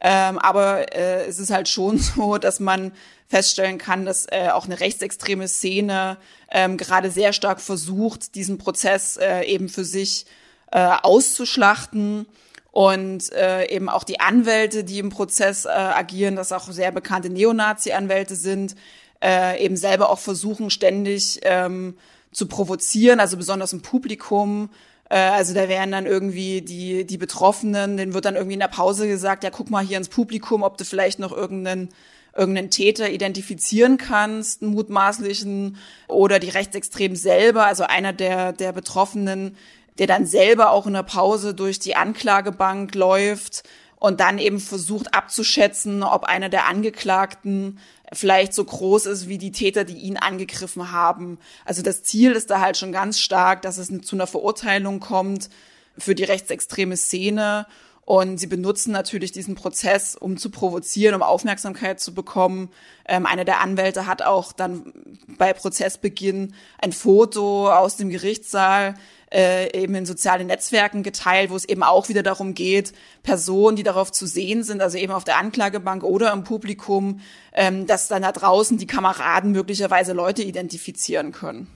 [0.00, 2.92] Ähm, aber äh, es ist halt schon so, dass man
[3.26, 6.16] feststellen kann, dass äh, auch eine rechtsextreme Szene
[6.50, 10.24] ähm, gerade sehr stark versucht, diesen Prozess äh, eben für sich
[10.70, 12.26] äh, auszuschlachten
[12.70, 17.30] und äh, eben auch die Anwälte, die im Prozess äh, agieren, das auch sehr bekannte
[17.30, 18.76] Neonazi-Anwälte sind,
[19.22, 21.96] äh, eben selber auch versuchen ständig ähm,
[22.30, 24.70] zu provozieren, also besonders im Publikum.
[25.08, 28.68] Äh, also da werden dann irgendwie die die Betroffenen, denen wird dann irgendwie in der
[28.68, 31.88] Pause gesagt, ja guck mal hier ins Publikum, ob du vielleicht noch irgendeinen
[32.36, 35.76] irgendeinen Täter identifizieren kannst, einen mutmaßlichen
[36.06, 39.56] oder die Rechtsextremen selber, also einer der der Betroffenen
[39.98, 43.64] der dann selber auch in der Pause durch die Anklagebank läuft
[43.96, 47.78] und dann eben versucht abzuschätzen, ob einer der Angeklagten
[48.12, 51.38] vielleicht so groß ist wie die Täter, die ihn angegriffen haben.
[51.64, 55.50] Also das Ziel ist da halt schon ganz stark, dass es zu einer Verurteilung kommt
[55.98, 57.66] für die rechtsextreme Szene
[58.08, 62.70] Und sie benutzen natürlich diesen Prozess, um zu provozieren, um Aufmerksamkeit zu bekommen.
[63.06, 64.94] Ähm, einer der Anwälte hat auch dann
[65.26, 68.94] bei Prozessbeginn ein Foto aus dem Gerichtssaal
[69.32, 73.82] äh, eben in sozialen Netzwerken geteilt, wo es eben auch wieder darum geht, Personen, die
[73.82, 77.20] darauf zu sehen sind, also eben auf der Anklagebank oder im Publikum,
[77.52, 81.68] ähm, dass dann da draußen die Kameraden möglicherweise Leute identifizieren können.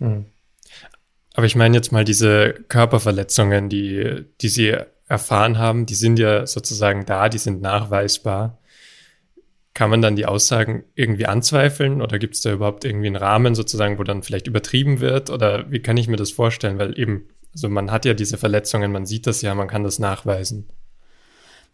[0.00, 0.26] Hm.
[1.34, 4.76] Aber ich meine jetzt mal diese Körperverletzungen, die, die Sie
[5.08, 8.58] erfahren haben, die sind ja sozusagen da, die sind nachweisbar.
[9.74, 13.56] Kann man dann die Aussagen irgendwie anzweifeln oder gibt es da überhaupt irgendwie einen Rahmen
[13.56, 15.30] sozusagen, wo dann vielleicht übertrieben wird?
[15.30, 16.78] Oder wie kann ich mir das vorstellen?
[16.78, 19.98] Weil eben, also man hat ja diese Verletzungen, man sieht das ja, man kann das
[19.98, 20.68] nachweisen.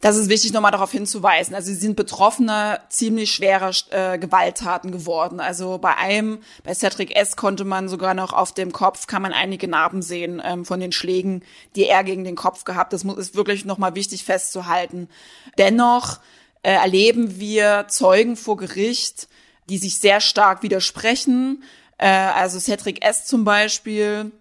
[0.02, 1.54] Das ist wichtig, nochmal darauf hinzuweisen.
[1.54, 5.40] Also sie sind Betroffene ziemlich schwerer äh, Gewalttaten geworden.
[5.40, 7.36] Also bei einem, bei Cedric S.
[7.36, 10.92] konnte man sogar noch auf dem Kopf, kann man einige Narben sehen ähm, von den
[10.92, 11.42] Schlägen,
[11.76, 12.94] die er gegen den Kopf gehabt.
[12.94, 15.10] Das muss, ist wirklich nochmal wichtig festzuhalten.
[15.58, 16.20] Dennoch
[16.62, 19.28] äh, erleben wir Zeugen vor Gericht,
[19.68, 21.62] die sich sehr stark widersprechen.
[21.98, 23.26] Äh, also Cedric S.
[23.26, 24.32] zum Beispiel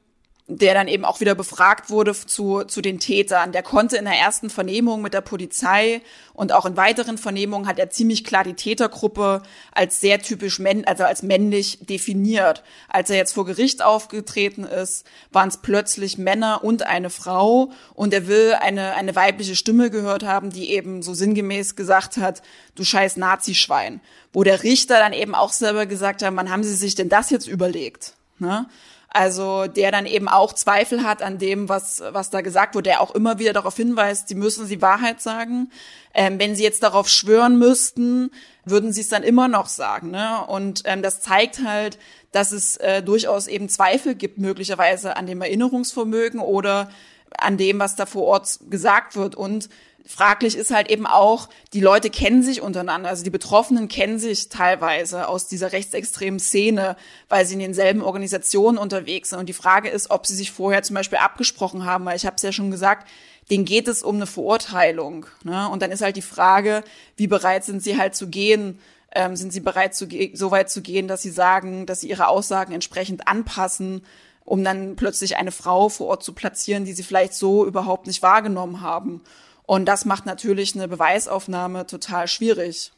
[0.51, 3.51] der dann eben auch wieder befragt wurde zu, zu den Tätern.
[3.51, 6.01] Der konnte in der ersten Vernehmung mit der Polizei
[6.33, 10.85] und auch in weiteren Vernehmungen hat er ziemlich klar die Tätergruppe als sehr typisch männ
[10.85, 12.63] also als männlich definiert.
[12.87, 18.11] Als er jetzt vor Gericht aufgetreten ist, waren es plötzlich Männer und eine Frau und
[18.11, 22.41] er will eine, eine weibliche Stimme gehört haben, die eben so sinngemäß gesagt hat,
[22.73, 24.01] du scheiß Nazischwein.
[24.33, 27.29] Wo der Richter dann eben auch selber gesagt hat, wann haben sie sich denn das
[27.29, 28.13] jetzt überlegt?
[28.39, 28.67] Ne?
[29.11, 33.01] Also der dann eben auch Zweifel hat an dem, was, was da gesagt wurde, der
[33.01, 35.71] auch immer wieder darauf hinweist, sie müssen die Wahrheit sagen.
[36.13, 38.29] Ähm, wenn sie jetzt darauf schwören müssten,
[38.65, 40.11] würden sie es dann immer noch sagen.
[40.11, 40.45] Ne?
[40.45, 41.97] Und ähm, das zeigt halt,
[42.31, 46.89] dass es äh, durchaus eben Zweifel gibt, möglicherweise an dem Erinnerungsvermögen oder
[47.35, 49.35] an dem, was da vor Ort gesagt wird.
[49.35, 49.69] Und
[50.09, 54.49] fraglich ist halt eben auch, die Leute kennen sich untereinander, also die Betroffenen kennen sich
[54.49, 56.97] teilweise aus dieser rechtsextremen Szene,
[57.29, 59.39] weil sie in denselben Organisationen unterwegs sind.
[59.39, 62.35] Und die Frage ist, ob sie sich vorher zum Beispiel abgesprochen haben, weil ich habe
[62.37, 63.07] es ja schon gesagt,
[63.51, 65.27] denen geht es um eine Verurteilung.
[65.43, 65.69] Ne?
[65.69, 66.83] Und dann ist halt die Frage,
[67.15, 68.79] wie bereit sind sie halt zu gehen,
[69.11, 72.29] ähm, sind sie bereit, zu so weit zu gehen, dass sie sagen, dass sie ihre
[72.29, 74.01] Aussagen entsprechend anpassen,
[74.43, 78.23] um dann plötzlich eine Frau vor Ort zu platzieren, die sie vielleicht so überhaupt nicht
[78.23, 79.21] wahrgenommen haben.
[79.69, 82.91] Und das macht natürlich eine Beweisaufnahme total schwierig.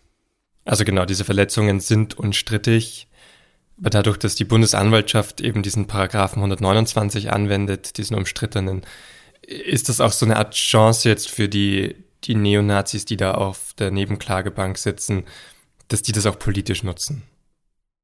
[0.64, 3.10] Also genau, diese Verletzungen sind unstrittig.
[3.78, 8.84] Aber dadurch, dass die Bundesanwaltschaft eben diesen Paragraphen 129 anwendet, diesen umstrittenen,
[9.42, 13.74] ist das auch so eine Art Chance jetzt für die, die Neonazis, die da auf
[13.78, 15.26] der Nebenklagebank sitzen,
[15.90, 17.24] dass die das auch politisch nutzen?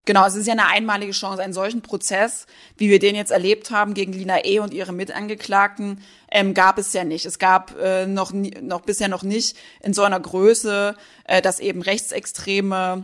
[0.07, 2.45] Genau, es ist ja eine einmalige Chance, einen solchen Prozess,
[2.77, 4.59] wie wir den jetzt erlebt haben gegen Lina E.
[4.59, 7.25] und ihre Mitangeklagten, ähm, gab es ja nicht.
[7.25, 11.81] Es gab äh, noch, noch bisher noch nicht in so einer Größe, äh, dass eben
[11.81, 13.03] Rechtsextreme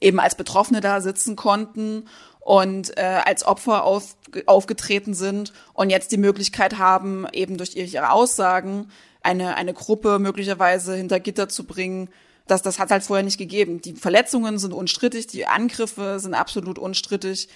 [0.00, 2.08] eben als Betroffene da sitzen konnten
[2.40, 8.10] und äh, als Opfer auf, aufgetreten sind und jetzt die Möglichkeit haben, eben durch ihre
[8.10, 8.90] Aussagen
[9.22, 12.08] eine, eine Gruppe möglicherweise hinter Gitter zu bringen,
[12.50, 13.80] das, das hat halt vorher nicht gegeben.
[13.80, 17.48] Die Verletzungen sind unstrittig, die Angriffe sind absolut unstrittig,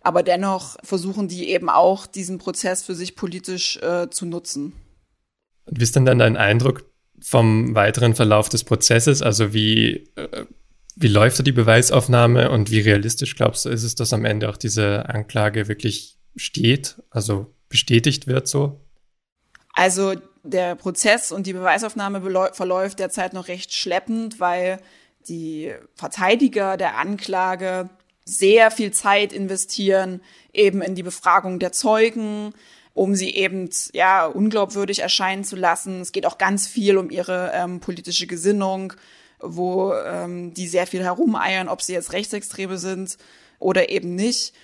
[0.00, 4.72] aber dennoch versuchen die eben auch, diesen Prozess für sich politisch äh, zu nutzen.
[5.64, 6.84] Und wie ist denn dann dein Eindruck
[7.20, 9.22] vom weiteren Verlauf des Prozesses?
[9.22, 10.44] Also wie, äh,
[10.96, 14.48] wie läuft so die Beweisaufnahme und wie realistisch glaubst du, ist es, dass am Ende
[14.48, 18.80] auch diese Anklage wirklich steht, also bestätigt wird so?
[19.72, 22.20] Also der Prozess und die Beweisaufnahme
[22.52, 24.80] verläuft derzeit noch recht schleppend, weil
[25.28, 27.88] die Verteidiger der Anklage
[28.24, 30.20] sehr viel Zeit investieren
[30.52, 32.54] eben in die Befragung der Zeugen,
[32.94, 36.00] um sie eben ja unglaubwürdig erscheinen zu lassen.
[36.00, 38.92] Es geht auch ganz viel um ihre ähm, politische Gesinnung,
[39.40, 43.16] wo ähm, die sehr viel herumeiern, ob sie jetzt Rechtsextreme sind
[43.58, 44.54] oder eben nicht.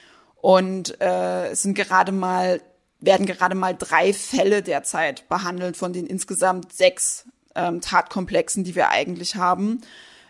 [0.41, 2.61] Und äh, es sind gerade mal
[3.01, 8.91] werden gerade mal drei Fälle derzeit behandelt von den insgesamt sechs ähm, Tatkomplexen, die wir
[8.91, 9.81] eigentlich haben.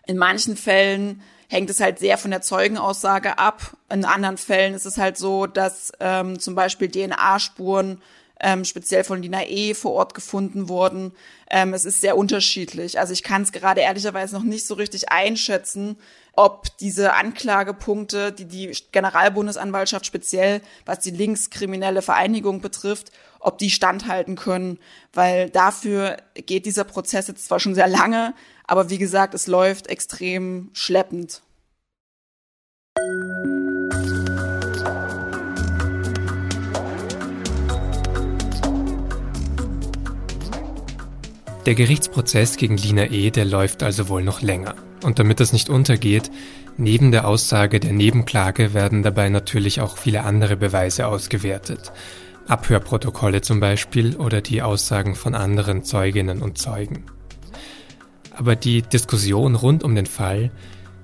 [0.07, 3.76] In manchen Fällen hängt es halt sehr von der Zeugenaussage ab.
[3.90, 8.02] In anderen Fällen ist es halt so, dass ähm, zum Beispiel DNA-Spuren
[8.40, 9.74] ähm, speziell von Lina E.
[9.74, 11.12] vor Ort gefunden wurden.
[11.51, 12.98] Ähm, es ist sehr unterschiedlich.
[12.98, 15.96] Also ich kann es gerade ehrlicherweise noch nicht so richtig einschätzen,
[16.35, 24.37] ob diese Anklagepunkte, die die Generalbundesanwaltschaft speziell, was die linkskriminelle Vereinigung betrifft, ob die standhalten
[24.37, 24.79] können,
[25.12, 28.35] weil dafür geht dieser Prozess jetzt zwar schon sehr lange,
[28.66, 31.42] aber wie gesagt, es läuft extrem schleppend.
[41.68, 44.74] Der Gerichtsprozess gegen Lina E., der läuft also wohl noch länger.
[45.04, 46.31] Und damit das nicht untergeht,
[46.78, 51.92] neben der Aussage der Nebenklage werden dabei natürlich auch viele andere Beweise ausgewertet.
[52.46, 57.04] Abhörprotokolle zum Beispiel oder die Aussagen von anderen Zeuginnen und Zeugen.
[58.35, 60.50] Aber die Diskussion rund um den Fall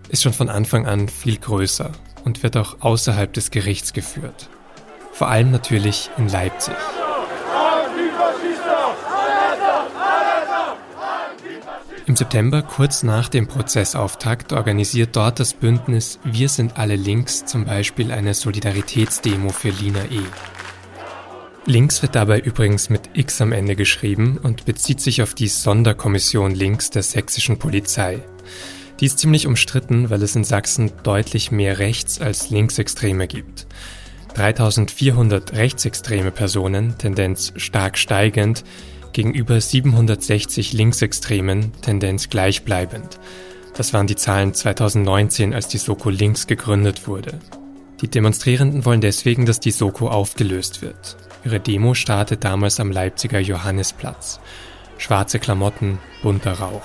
[0.08, 1.92] ist schon von Anfang an viel größer
[2.24, 4.48] und wird auch außerhalb des Gerichts geführt.
[5.12, 6.72] Vor allem natürlich in Leipzig.
[12.14, 17.64] Im September, kurz nach dem Prozessauftakt, organisiert dort das Bündnis Wir sind alle links zum
[17.64, 20.20] Beispiel eine Solidaritätsdemo für Lina E.
[21.66, 26.54] Links wird dabei übrigens mit X am Ende geschrieben und bezieht sich auf die Sonderkommission
[26.54, 28.20] Links der sächsischen Polizei.
[29.00, 33.66] Die ist ziemlich umstritten, weil es in Sachsen deutlich mehr Rechts- als Linksextreme gibt.
[34.34, 38.62] 3400 rechtsextreme Personen, Tendenz stark steigend,
[39.14, 43.18] gegenüber 760 Linksextremen, Tendenz gleichbleibend.
[43.74, 47.38] Das waren die Zahlen 2019, als die Soko Links gegründet wurde.
[48.02, 51.16] Die Demonstrierenden wollen deswegen, dass die Soko aufgelöst wird.
[51.44, 54.40] Ihre Demo startet damals am Leipziger Johannisplatz.
[54.98, 56.84] Schwarze Klamotten, bunter Rauch.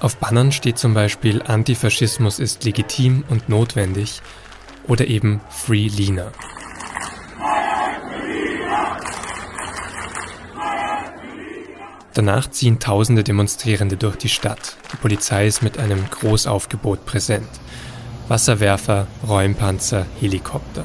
[0.00, 4.22] Auf Bannern steht zum Beispiel Antifaschismus ist legitim und notwendig
[4.86, 6.32] oder eben Free Lina.
[12.18, 14.76] Danach ziehen tausende Demonstrierende durch die Stadt.
[14.92, 17.48] Die Polizei ist mit einem Großaufgebot präsent.
[18.26, 20.84] Wasserwerfer, Räumpanzer, Helikopter.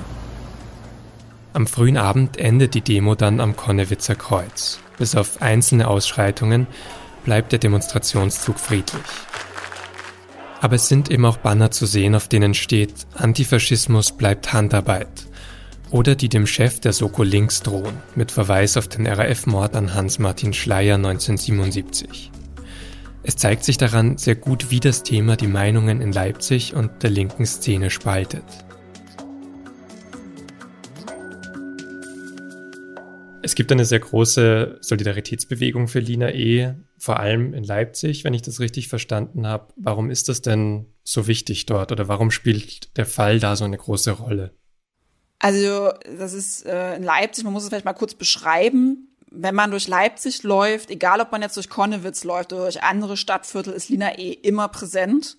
[1.53, 4.77] Am frühen Abend endet die Demo dann am Konnewitzer Kreuz.
[4.99, 6.67] Bis auf einzelne Ausschreitungen
[7.25, 9.01] bleibt der Demonstrationszug friedlich.
[10.61, 15.25] Aber es sind eben auch Banner zu sehen, auf denen steht Antifaschismus bleibt Handarbeit
[15.93, 20.51] oder die dem Chef der Soko Links drohen, mit Verweis auf den RAF-Mord an Hans-Martin
[20.51, 22.31] Schleyer 1977.
[23.21, 27.11] Es zeigt sich daran sehr gut, wie das Thema die Meinungen in Leipzig und der
[27.11, 28.43] linken Szene spaltet.
[33.43, 38.41] Es gibt eine sehr große Solidaritätsbewegung für Lina E., vor allem in Leipzig, wenn ich
[38.41, 39.71] das richtig verstanden habe.
[39.75, 43.77] Warum ist das denn so wichtig dort oder warum spielt der Fall da so eine
[43.77, 44.55] große Rolle?
[45.43, 49.09] Also das ist äh, in Leipzig, man muss es vielleicht mal kurz beschreiben.
[49.29, 53.17] Wenn man durch Leipzig läuft, egal ob man jetzt durch Konnewitz läuft oder durch andere
[53.17, 55.35] Stadtviertel, ist Lina eh immer präsent.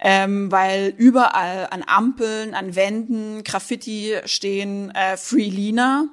[0.00, 6.06] Ähm, weil überall an Ampeln, an Wänden, Graffiti stehen äh, Free Lina.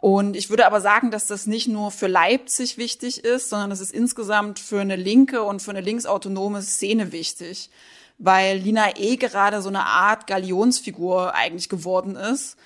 [0.00, 3.80] Und ich würde aber sagen, dass das nicht nur für Leipzig wichtig ist, sondern es
[3.80, 7.70] ist insgesamt für eine linke und für eine linksautonome Szene wichtig
[8.18, 12.56] weil Lina eh gerade so eine Art Galionsfigur eigentlich geworden ist,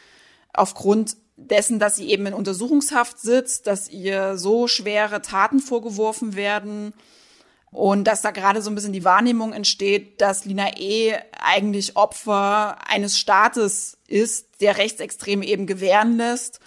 [0.52, 6.92] aufgrund dessen, dass sie eben in Untersuchungshaft sitzt, dass ihr so schwere Taten vorgeworfen werden
[7.72, 11.14] und dass da gerade so ein bisschen die Wahrnehmung entsteht, dass Lina E.
[11.40, 16.60] eigentlich Opfer eines Staates ist, der Rechtsextreme eben gewähren lässt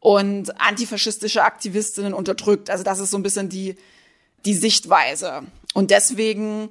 [0.00, 2.70] und antifaschistische Aktivistinnen unterdrückt.
[2.70, 3.76] Also das ist so ein bisschen die,
[4.44, 5.42] die Sichtweise.
[5.74, 6.70] Und deswegen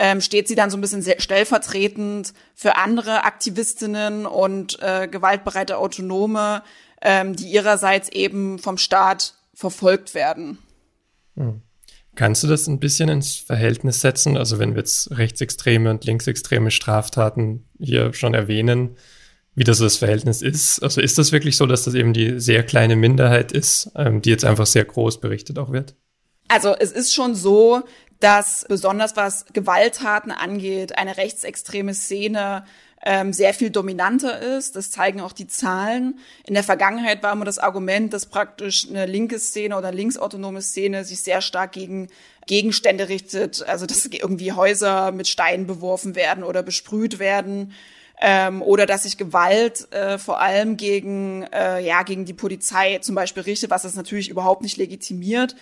[0.00, 6.62] ähm, steht sie dann so ein bisschen stellvertretend für andere Aktivistinnen und äh, gewaltbereite Autonome,
[7.02, 10.56] ähm, die ihrerseits eben vom Staat verfolgt werden.
[11.36, 11.60] Hm.
[12.16, 14.38] Kannst du das ein bisschen ins Verhältnis setzen?
[14.38, 18.96] Also wenn wir jetzt rechtsextreme und linksextreme Straftaten hier schon erwähnen,
[19.54, 20.82] wie das so das Verhältnis ist.
[20.82, 24.30] Also ist das wirklich so, dass das eben die sehr kleine Minderheit ist, ähm, die
[24.30, 25.94] jetzt einfach sehr groß berichtet auch wird?
[26.48, 27.82] Also es ist schon so,
[28.20, 32.64] dass besonders was Gewalttaten angeht, eine rechtsextreme Szene
[33.02, 34.76] ähm, sehr viel dominanter ist.
[34.76, 36.18] Das zeigen auch die Zahlen.
[36.44, 41.04] In der Vergangenheit war immer das Argument, dass praktisch eine linke Szene oder linksautonome Szene
[41.04, 42.08] sich sehr stark gegen
[42.46, 47.72] Gegenstände richtet, also dass irgendwie Häuser mit Steinen beworfen werden oder besprüht werden.
[48.22, 53.14] Ähm, oder dass sich Gewalt äh, vor allem gegen, äh, ja, gegen die Polizei zum
[53.14, 55.56] Beispiel richtet, was das natürlich überhaupt nicht legitimiert.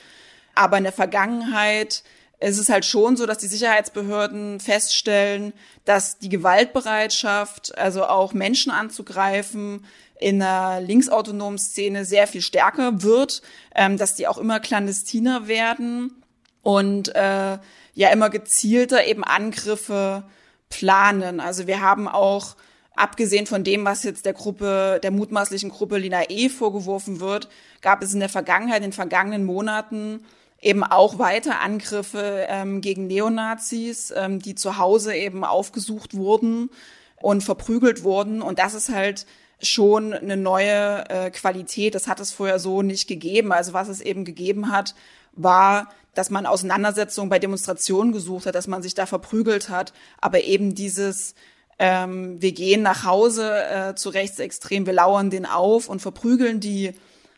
[0.57, 2.03] Aber in der Vergangenheit
[2.41, 5.53] es ist halt schon so, dass die Sicherheitsbehörden feststellen,
[5.85, 9.85] dass die Gewaltbereitschaft, also auch Menschen anzugreifen,
[10.21, 13.43] in der linksautonomen Szene sehr viel stärker wird,
[13.75, 16.23] ähm, dass die auch immer clandestiner werden
[16.63, 17.59] und äh,
[17.95, 20.25] ja immer gezielter eben Angriffe
[20.71, 21.41] planen.
[21.41, 22.57] Also wir haben auch
[22.95, 27.49] abgesehen von dem, was jetzt der Gruppe, der mutmaßlichen Gruppe Lina E vorgeworfen wird,
[27.81, 30.25] gab es in der Vergangenheit, in den vergangenen Monaten
[30.61, 36.71] eben auch weiter Angriffe ähm, gegen Neonazis, ähm, die zu Hause eben aufgesucht wurden
[37.17, 38.43] und verprügelt wurden.
[38.43, 39.27] Und das ist halt
[39.61, 41.95] schon eine neue äh, Qualität.
[41.95, 43.53] Das hat es vorher so nicht gegeben.
[43.53, 44.95] Also was es eben gegeben hat,
[45.33, 50.43] war, dass man Auseinandersetzungen bei Demonstrationen gesucht hat, dass man sich da verprügelt hat, aber
[50.43, 51.35] eben dieses
[51.79, 56.93] ähm, wir gehen nach Hause äh, zu Rechtsextrem, wir lauern den auf und verprügeln die,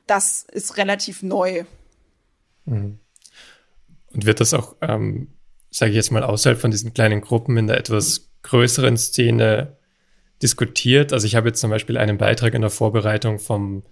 [0.06, 1.64] das ist relativ neu.
[2.64, 2.98] Mhm.
[4.12, 5.28] Und wird das auch, ähm,
[5.70, 9.76] sage ich jetzt mal, außerhalb von diesen kleinen Gruppen in der etwas größeren Szene
[10.42, 11.12] diskutiert?
[11.12, 13.84] Also ich habe jetzt zum Beispiel einen Beitrag in der Vorbereitung vom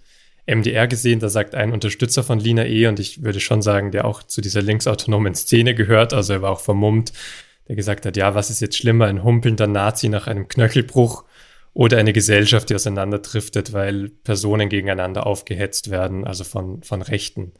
[0.45, 2.87] MDR gesehen, da sagt ein Unterstützer von Lina E.
[2.87, 6.51] und ich würde schon sagen, der auch zu dieser linksautonomen Szene gehört, also er war
[6.51, 7.13] auch vermummt,
[7.67, 11.23] der gesagt hat, ja, was ist jetzt schlimmer, ein humpelnder Nazi nach einem Knöchelbruch
[11.73, 17.53] oder eine Gesellschaft, die auseinanderdriftet, weil Personen gegeneinander aufgehetzt werden, also von, von Rechten.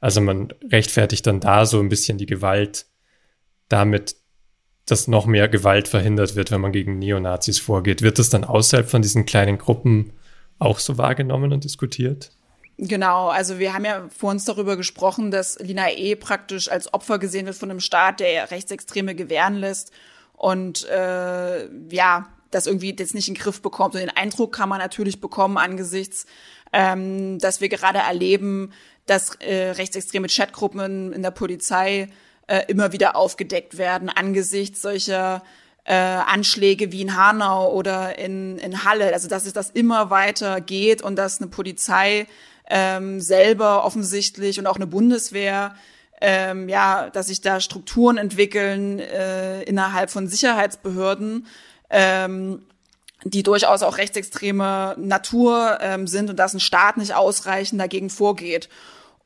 [0.00, 2.86] Also man rechtfertigt dann da so ein bisschen die Gewalt
[3.68, 4.16] damit,
[4.86, 8.02] dass noch mehr Gewalt verhindert wird, wenn man gegen Neonazis vorgeht.
[8.02, 10.12] Wird das dann außerhalb von diesen kleinen Gruppen
[10.58, 12.30] auch so wahrgenommen und diskutiert?
[12.78, 16.14] Genau, also wir haben ja vor uns darüber gesprochen, dass Lina E.
[16.14, 19.92] praktisch als Opfer gesehen wird von einem Staat, der Rechtsextreme gewähren lässt
[20.34, 23.94] und äh, ja, das irgendwie jetzt nicht in den Griff bekommt.
[23.94, 26.26] Und den Eindruck kann man natürlich bekommen angesichts,
[26.72, 28.72] ähm, dass wir gerade erleben,
[29.06, 32.08] dass äh, rechtsextreme Chatgruppen in, der Polizei
[32.46, 35.42] äh, immer wieder aufgedeckt werden angesichts solcher
[35.84, 39.12] äh, Anschläge wie in Hanau oder in, in Halle.
[39.12, 42.26] Also dass es das immer weiter geht und dass eine Polizei
[42.68, 45.74] ähm, selber offensichtlich und auch eine Bundeswehr
[46.20, 51.46] ähm, ja, dass sich da Strukturen entwickeln äh, innerhalb von Sicherheitsbehörden,
[51.90, 52.62] ähm,
[53.24, 58.68] die durchaus auch rechtsextreme Natur ähm, sind und dass ein Staat nicht ausreichend dagegen vorgeht.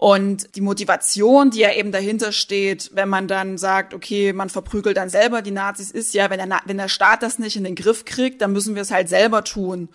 [0.00, 4.96] Und die Motivation, die ja eben dahinter steht, wenn man dann sagt, okay, man verprügelt
[4.96, 7.74] dann selber die Nazis, ist ja, wenn der, wenn der Staat das nicht in den
[7.74, 9.90] Griff kriegt, dann müssen wir es halt selber tun.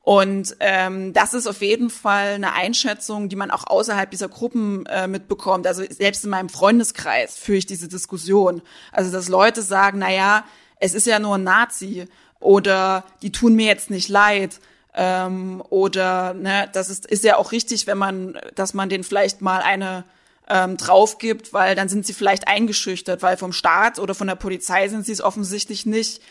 [0.00, 4.86] Und ähm, das ist auf jeden Fall eine Einschätzung, die man auch außerhalb dieser Gruppen
[4.86, 5.66] äh, mitbekommt.
[5.66, 8.62] Also selbst in meinem Freundeskreis führe ich diese Diskussion.
[8.92, 10.44] Also dass Leute sagen, na ja,
[10.80, 12.06] es ist ja nur ein Nazi
[12.40, 14.58] oder die tun mir jetzt nicht leid.
[14.94, 19.40] Ähm, oder ne, das ist, ist ja auch richtig, wenn man, dass man denen vielleicht
[19.42, 20.04] mal eine
[20.48, 24.34] ähm, drauf gibt, weil dann sind sie vielleicht eingeschüchtert, weil vom Staat oder von der
[24.36, 26.22] Polizei sind sie es offensichtlich nicht.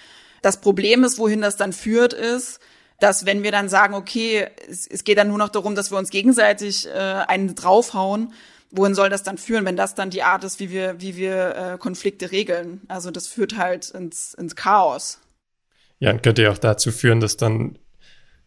[0.42, 2.60] Das Problem ist, wohin das dann führt, ist,
[3.00, 5.98] dass wenn wir dann sagen, okay, es, es geht dann nur noch darum, dass wir
[5.98, 8.34] uns gegenseitig äh, einen draufhauen,
[8.72, 11.56] wohin soll das dann führen, wenn das dann die Art ist, wie wir, wie wir
[11.56, 12.82] äh, Konflikte regeln?
[12.88, 15.20] Also das führt halt ins, ins Chaos.
[16.00, 17.78] Ja, und könnte ja auch dazu führen, dass dann,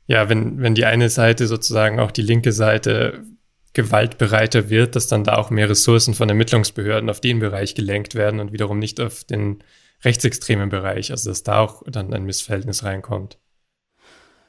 [0.06, 3.24] ja, wenn, wenn die eine Seite sozusagen auch die linke Seite
[3.72, 8.40] gewaltbereiter wird, dass dann da auch mehr Ressourcen von Ermittlungsbehörden auf den Bereich gelenkt werden
[8.40, 9.62] und wiederum nicht auf den
[10.04, 13.38] rechtsextremen Bereich, also dass da auch dann ein Missverhältnis reinkommt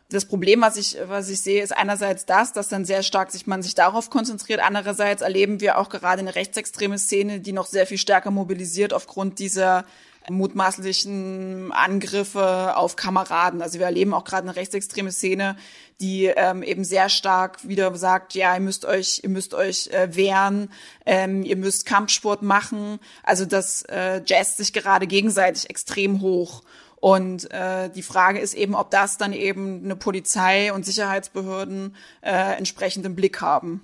[0.10, 3.46] das Problem, was ich, was ich sehe, ist einerseits das, dass dann sehr stark sich
[3.46, 4.62] man sich darauf konzentriert.
[4.62, 9.40] Andererseits erleben wir auch gerade eine rechtsextreme Szene, die noch sehr viel stärker mobilisiert aufgrund
[9.40, 9.86] dieser
[10.30, 13.62] mutmaßlichen Angriffe auf Kameraden.
[13.62, 15.56] Also wir erleben auch gerade eine rechtsextreme Szene,
[16.02, 20.16] die ähm, eben sehr stark wieder sagt, ja, ihr müsst euch, ihr müsst euch äh,
[20.16, 20.70] wehren,
[21.06, 23.00] ähm, ihr müsst Kampfsport machen.
[23.24, 26.64] Also das äh, jazzt sich gerade gegenseitig extrem hoch.
[27.00, 32.58] Und äh, die Frage ist eben, ob das dann eben eine Polizei und Sicherheitsbehörden äh,
[32.58, 33.82] entsprechend im Blick haben.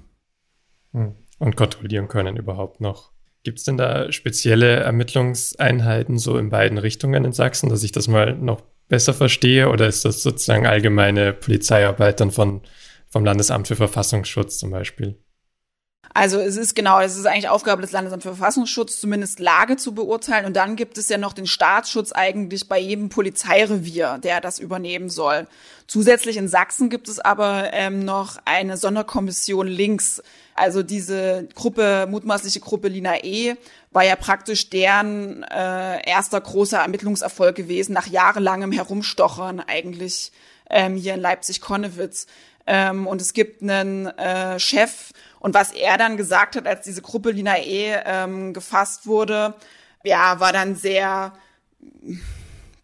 [0.91, 1.15] Hm.
[1.39, 3.12] Und kontrollieren können überhaupt noch.
[3.43, 8.07] Gibt es denn da spezielle Ermittlungseinheiten so in beiden Richtungen in Sachsen, dass ich das
[8.07, 9.69] mal noch besser verstehe?
[9.69, 12.61] Oder ist das sozusagen allgemeine Polizeiarbeit dann von,
[13.09, 15.17] vom Landesamt für Verfassungsschutz zum Beispiel?
[16.15, 19.95] Also es ist genau, es ist eigentlich Aufgabe des Landesamts für Verfassungsschutz, zumindest Lage zu
[19.95, 20.45] beurteilen.
[20.45, 25.09] Und dann gibt es ja noch den Staatsschutz eigentlich bei jedem Polizeirevier, der das übernehmen
[25.09, 25.47] soll.
[25.87, 30.21] Zusätzlich in Sachsen gibt es aber ähm, noch eine Sonderkommission links.
[30.53, 33.55] Also diese Gruppe, mutmaßliche Gruppe Lina E,
[33.91, 40.31] war ja praktisch deren äh, erster großer Ermittlungserfolg gewesen, nach jahrelangem Herumstochern eigentlich
[40.69, 42.27] ähm, hier in Leipzig-Konnewitz.
[42.65, 45.11] Ähm, und es gibt einen äh, Chef
[45.43, 49.53] und was er dann gesagt hat, als diese Gruppe Lina E ähm, gefasst wurde,
[50.01, 51.33] ja, war dann sehr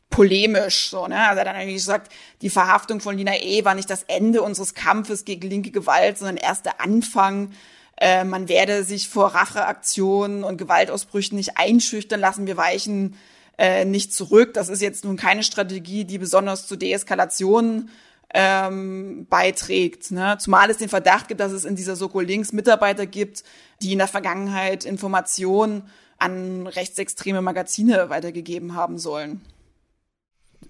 [0.09, 1.15] polemisch, so, ne?
[1.15, 4.41] Also er hat dann eigentlich gesagt, die Verhaftung von Lina E war nicht das Ende
[4.41, 7.53] unseres Kampfes gegen linke Gewalt, sondern erst der Anfang.
[7.95, 12.45] Äh, man werde sich vor Racheaktionen und Gewaltausbrüchen nicht einschüchtern lassen.
[12.45, 13.15] Wir weichen
[13.57, 14.53] äh, nicht zurück.
[14.53, 17.89] Das ist jetzt nun keine Strategie, die besonders zur Deeskalation
[18.33, 20.11] ähm, beiträgt.
[20.11, 20.37] Ne?
[20.39, 23.43] Zumal es den Verdacht gibt, dass es in dieser Soko Links Mitarbeiter gibt,
[23.81, 25.83] die in der Vergangenheit Informationen
[26.17, 29.41] an rechtsextreme Magazine weitergegeben haben sollen.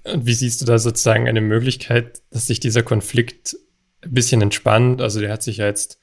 [0.04, 3.58] Und wie siehst du da sozusagen eine Möglichkeit, dass sich dieser Konflikt
[4.02, 5.02] ein bisschen entspannt.
[5.02, 6.00] Also der hat sich ja jetzt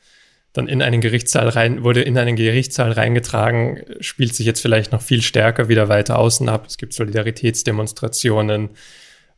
[0.52, 5.02] dann in einen Gerichtssaal rein, wurde in einen Gerichtssaal reingetragen, spielt sich jetzt vielleicht noch
[5.02, 6.66] viel stärker wieder weiter außen ab.
[6.66, 8.70] Es gibt Solidaritätsdemonstrationen.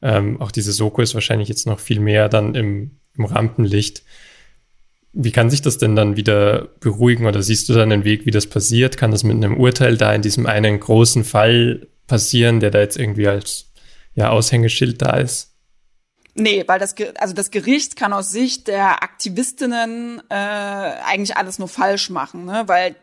[0.00, 4.02] Ähm, auch diese Soko ist wahrscheinlich jetzt noch viel mehr dann im, im Rampenlicht.
[5.12, 8.30] Wie kann sich das denn dann wieder beruhigen oder siehst du dann den Weg, wie
[8.30, 8.96] das passiert?
[8.96, 12.98] Kann das mit einem Urteil da in diesem einen großen Fall passieren, der da jetzt
[12.98, 13.72] irgendwie als
[14.14, 15.54] ja, Aushängeschild da ist?
[16.34, 21.68] Nee, weil das, also das Gericht kann aus Sicht der Aktivistinnen äh, eigentlich alles nur
[21.68, 22.64] falsch machen, ne?
[22.66, 22.94] weil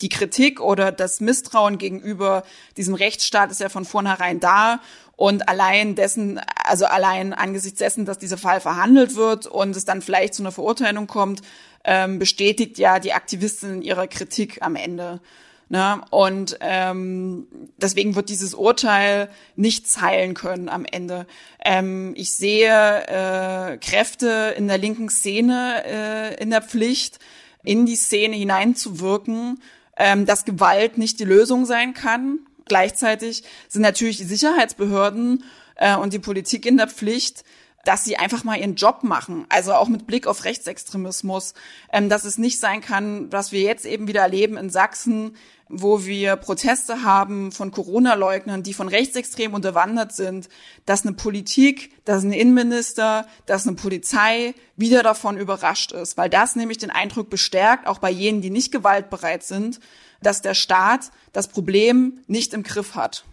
[0.00, 2.42] die Kritik oder das Misstrauen gegenüber
[2.76, 4.80] diesem Rechtsstaat ist ja von vornherein da
[5.16, 10.02] und allein dessen, also allein angesichts dessen, dass dieser Fall verhandelt wird und es dann
[10.02, 11.42] vielleicht zu einer Verurteilung kommt,
[11.84, 15.20] ähm, bestätigt ja die Aktivistinnen ihre Kritik am Ende.
[15.68, 16.00] Ne?
[16.10, 17.46] Und ähm,
[17.78, 21.26] deswegen wird dieses Urteil nicht heilen können am Ende.
[21.64, 27.18] Ähm, ich sehe äh, Kräfte in der linken Szene äh, in der Pflicht,
[27.62, 29.60] in die Szene hineinzuwirken,
[29.96, 32.40] ähm, dass Gewalt nicht die Lösung sein kann.
[32.66, 35.44] Gleichzeitig sind natürlich die Sicherheitsbehörden
[35.76, 37.44] äh, und die Politik in der Pflicht,
[37.84, 39.46] dass sie einfach mal ihren Job machen.
[39.48, 41.54] Also auch mit Blick auf Rechtsextremismus,
[41.92, 45.36] ähm, dass es nicht sein kann, was wir jetzt eben wieder erleben in Sachsen,
[45.68, 50.48] wo wir Proteste haben von Corona-Leugnern, die von Rechtsextremen unterwandert sind,
[50.86, 56.54] dass eine Politik, dass ein Innenminister, dass eine Polizei wieder davon überrascht ist, weil das
[56.54, 59.80] nämlich den Eindruck bestärkt, auch bei jenen, die nicht gewaltbereit sind,
[60.24, 63.24] dass der Staat das Problem nicht im Griff hat.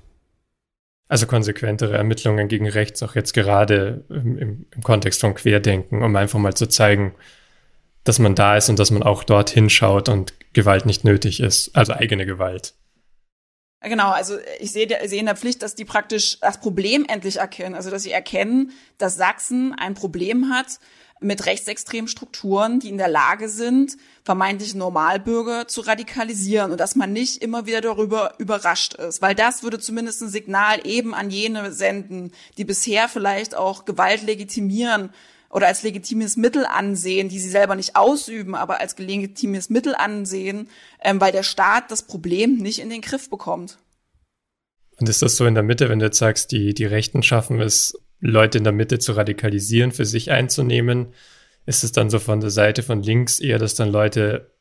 [1.08, 6.16] Also konsequentere Ermittlungen gegen rechts, auch jetzt gerade im, im, im Kontext von Querdenken, um
[6.16, 7.16] einfach mal zu zeigen,
[8.04, 11.76] dass man da ist und dass man auch dort hinschaut und Gewalt nicht nötig ist,
[11.76, 12.76] also eigene Gewalt.
[13.84, 17.74] Genau, also ich sehe, sehe in der Pflicht, dass die praktisch das Problem endlich erkennen,
[17.74, 20.80] also dass sie erkennen, dass Sachsen ein Problem hat
[21.20, 27.12] mit rechtsextremen Strukturen, die in der Lage sind, vermeintlich Normalbürger zu radikalisieren und dass man
[27.12, 31.72] nicht immer wieder darüber überrascht ist, weil das würde zumindest ein Signal eben an jene
[31.72, 35.12] senden, die bisher vielleicht auch Gewalt legitimieren
[35.52, 40.70] oder als legitimes Mittel ansehen, die sie selber nicht ausüben, aber als legitimes Mittel ansehen,
[41.04, 43.78] ähm, weil der Staat das Problem nicht in den Griff bekommt.
[45.00, 47.60] Und ist das so in der Mitte, wenn du jetzt sagst, die, die Rechten schaffen
[47.60, 51.14] es, Leute in der Mitte zu radikalisieren, für sich einzunehmen?
[51.66, 54.52] Ist es dann so von der Seite von links eher, dass dann Leute,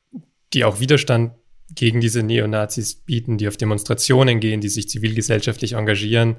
[0.53, 1.32] die auch Widerstand
[1.74, 6.36] gegen diese Neonazis bieten, die auf Demonstrationen gehen, die sich zivilgesellschaftlich engagieren,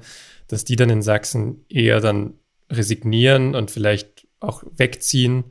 [0.48, 2.34] dass die dann in Sachsen eher dann
[2.70, 4.11] resignieren und vielleicht
[4.42, 5.44] auch wegziehen?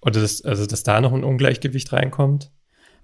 [0.00, 2.50] Oder dass, also, dass da noch ein Ungleichgewicht reinkommt?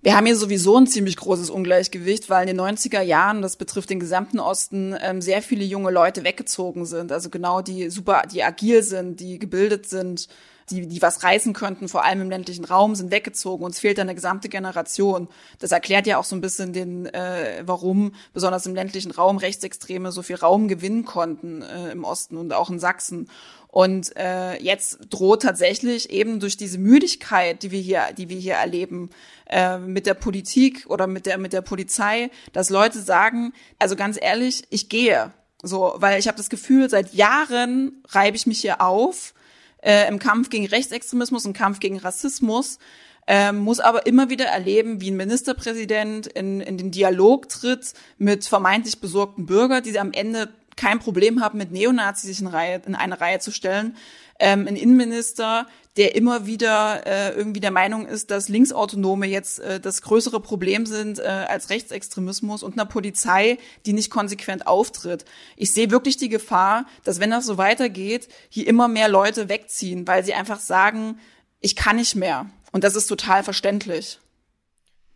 [0.05, 3.89] Wir haben hier sowieso ein ziemlich großes Ungleichgewicht, weil in den 90er Jahren, das betrifft
[3.89, 7.13] den gesamten Osten, ähm, sehr viele junge Leute weggezogen sind.
[7.13, 10.27] Also genau die super, die agil sind, die gebildet sind,
[10.71, 13.65] die, die was reißen könnten, vor allem im ländlichen Raum, sind weggezogen.
[13.65, 15.29] Uns fehlt eine gesamte Generation.
[15.61, 20.11] Das erklärt ja auch so ein bisschen den, äh, warum besonders im ländlichen Raum Rechtsextreme
[20.11, 23.29] so viel Raum gewinnen konnten äh, im Osten und auch in Sachsen.
[23.73, 28.57] Und äh, jetzt droht tatsächlich eben durch diese Müdigkeit, die wir hier, die wir hier
[28.57, 29.09] erleben,
[29.49, 34.19] äh, mit der Politik oder mit der mit der Polizei, dass Leute sagen, also ganz
[34.21, 35.33] ehrlich, ich gehe.
[35.63, 39.33] So, weil ich habe das Gefühl, seit Jahren reibe ich mich hier auf
[39.83, 42.79] äh, im Kampf gegen Rechtsextremismus, im Kampf gegen Rassismus.
[43.27, 48.45] Ähm, muss aber immer wieder erleben, wie ein Ministerpräsident in, in den Dialog tritt mit
[48.45, 52.95] vermeintlich besorgten Bürgern, die am Ende kein Problem haben, mit Neonazis sich in, Reihe, in
[52.95, 53.97] eine Reihe zu stellen.
[54.39, 55.67] Ähm, ein Innenminister,
[55.97, 60.87] der immer wieder äh, irgendwie der Meinung ist, dass Linksautonome jetzt äh, das größere Problem
[60.87, 65.25] sind äh, als Rechtsextremismus und einer Polizei, die nicht konsequent auftritt.
[65.57, 70.07] Ich sehe wirklich die Gefahr, dass wenn das so weitergeht, hier immer mehr Leute wegziehen,
[70.07, 71.19] weil sie einfach sagen,
[71.61, 72.47] ich kann nicht mehr.
[72.73, 74.19] Und das ist total verständlich.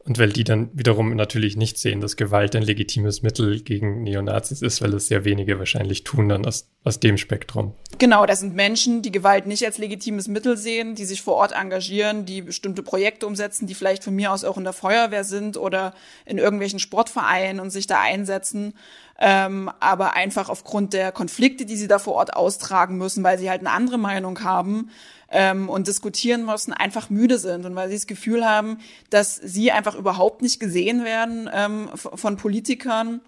[0.07, 4.63] Und weil die dann wiederum natürlich nicht sehen, dass Gewalt ein legitimes Mittel gegen Neonazis
[4.63, 7.75] ist, weil es sehr wenige wahrscheinlich tun dann aus, aus dem Spektrum.
[7.99, 11.53] Genau, das sind Menschen, die Gewalt nicht als legitimes Mittel sehen, die sich vor Ort
[11.53, 15.57] engagieren, die bestimmte Projekte umsetzen, die vielleicht von mir aus auch in der Feuerwehr sind
[15.57, 15.93] oder
[16.25, 18.75] in irgendwelchen Sportvereinen und sich da einsetzen.
[19.19, 23.51] Ähm, aber einfach aufgrund der Konflikte, die sie da vor Ort austragen müssen, weil sie
[23.51, 24.91] halt eine andere Meinung haben,
[25.31, 28.79] ähm, und diskutieren müssen, einfach müde sind und weil sie das Gefühl haben,
[29.11, 33.21] dass sie einfach überhaupt nicht gesehen werden ähm, von Politikern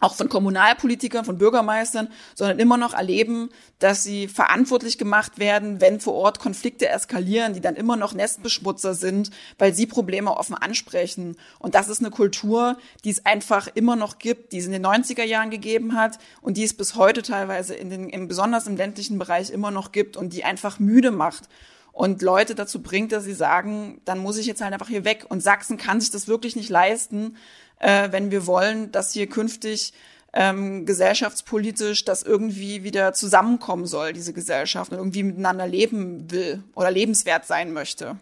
[0.00, 6.00] auch von Kommunalpolitikern, von Bürgermeistern, sondern immer noch erleben, dass sie verantwortlich gemacht werden, wenn
[6.00, 11.36] vor Ort Konflikte eskalieren, die dann immer noch Nestbeschmutzer sind, weil sie Probleme offen ansprechen.
[11.58, 14.84] Und das ist eine Kultur, die es einfach immer noch gibt, die es in den
[14.84, 18.76] 90er Jahren gegeben hat und die es bis heute teilweise in den, im, besonders im
[18.76, 21.48] ländlichen Bereich immer noch gibt und die einfach müde macht.
[21.92, 25.26] und Leute dazu bringt, dass sie sagen, dann muss ich jetzt halt einfach hier weg.
[25.28, 27.36] Und Sachsen kann sich das wirklich nicht leisten,
[27.80, 29.92] äh, wenn wir wollen, dass hier künftig
[30.32, 36.90] ähm, gesellschaftspolitisch das irgendwie wieder zusammenkommen soll, diese Gesellschaft, und irgendwie miteinander leben will oder
[36.90, 38.16] lebenswert sein möchte.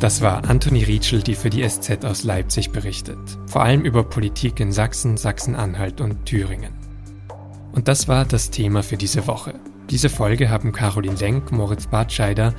[0.00, 3.18] Das war Anthony Rietschel, die für die SZ aus Leipzig berichtet.
[3.46, 6.79] Vor allem über Politik in Sachsen, Sachsen-Anhalt und Thüringen.
[7.72, 9.54] Und das war das Thema für diese Woche.
[9.90, 12.54] Diese Folge haben Caroline Lenk, Moritz Bartscheider,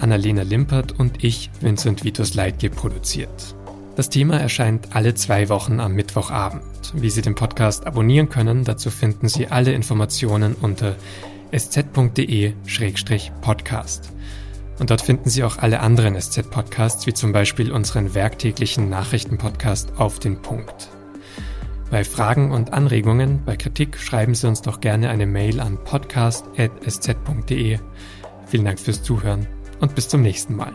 [0.00, 3.54] Annalena Limpert und ich, Vincent Vitus Leitge, produziert.
[3.94, 6.62] Das Thema erscheint alle zwei Wochen am Mittwochabend.
[6.94, 10.96] Wie Sie den Podcast abonnieren können, dazu finden Sie alle Informationen unter
[11.52, 14.10] sz.de-podcast.
[14.78, 20.18] Und dort finden Sie auch alle anderen SZ-Podcasts, wie zum Beispiel unseren werktäglichen Nachrichtenpodcast Auf
[20.18, 20.88] den Punkt.
[21.92, 27.78] Bei Fragen und Anregungen, bei Kritik schreiben Sie uns doch gerne eine Mail an podcast.sz.de.
[28.46, 29.46] Vielen Dank fürs Zuhören
[29.78, 30.72] und bis zum nächsten Mal.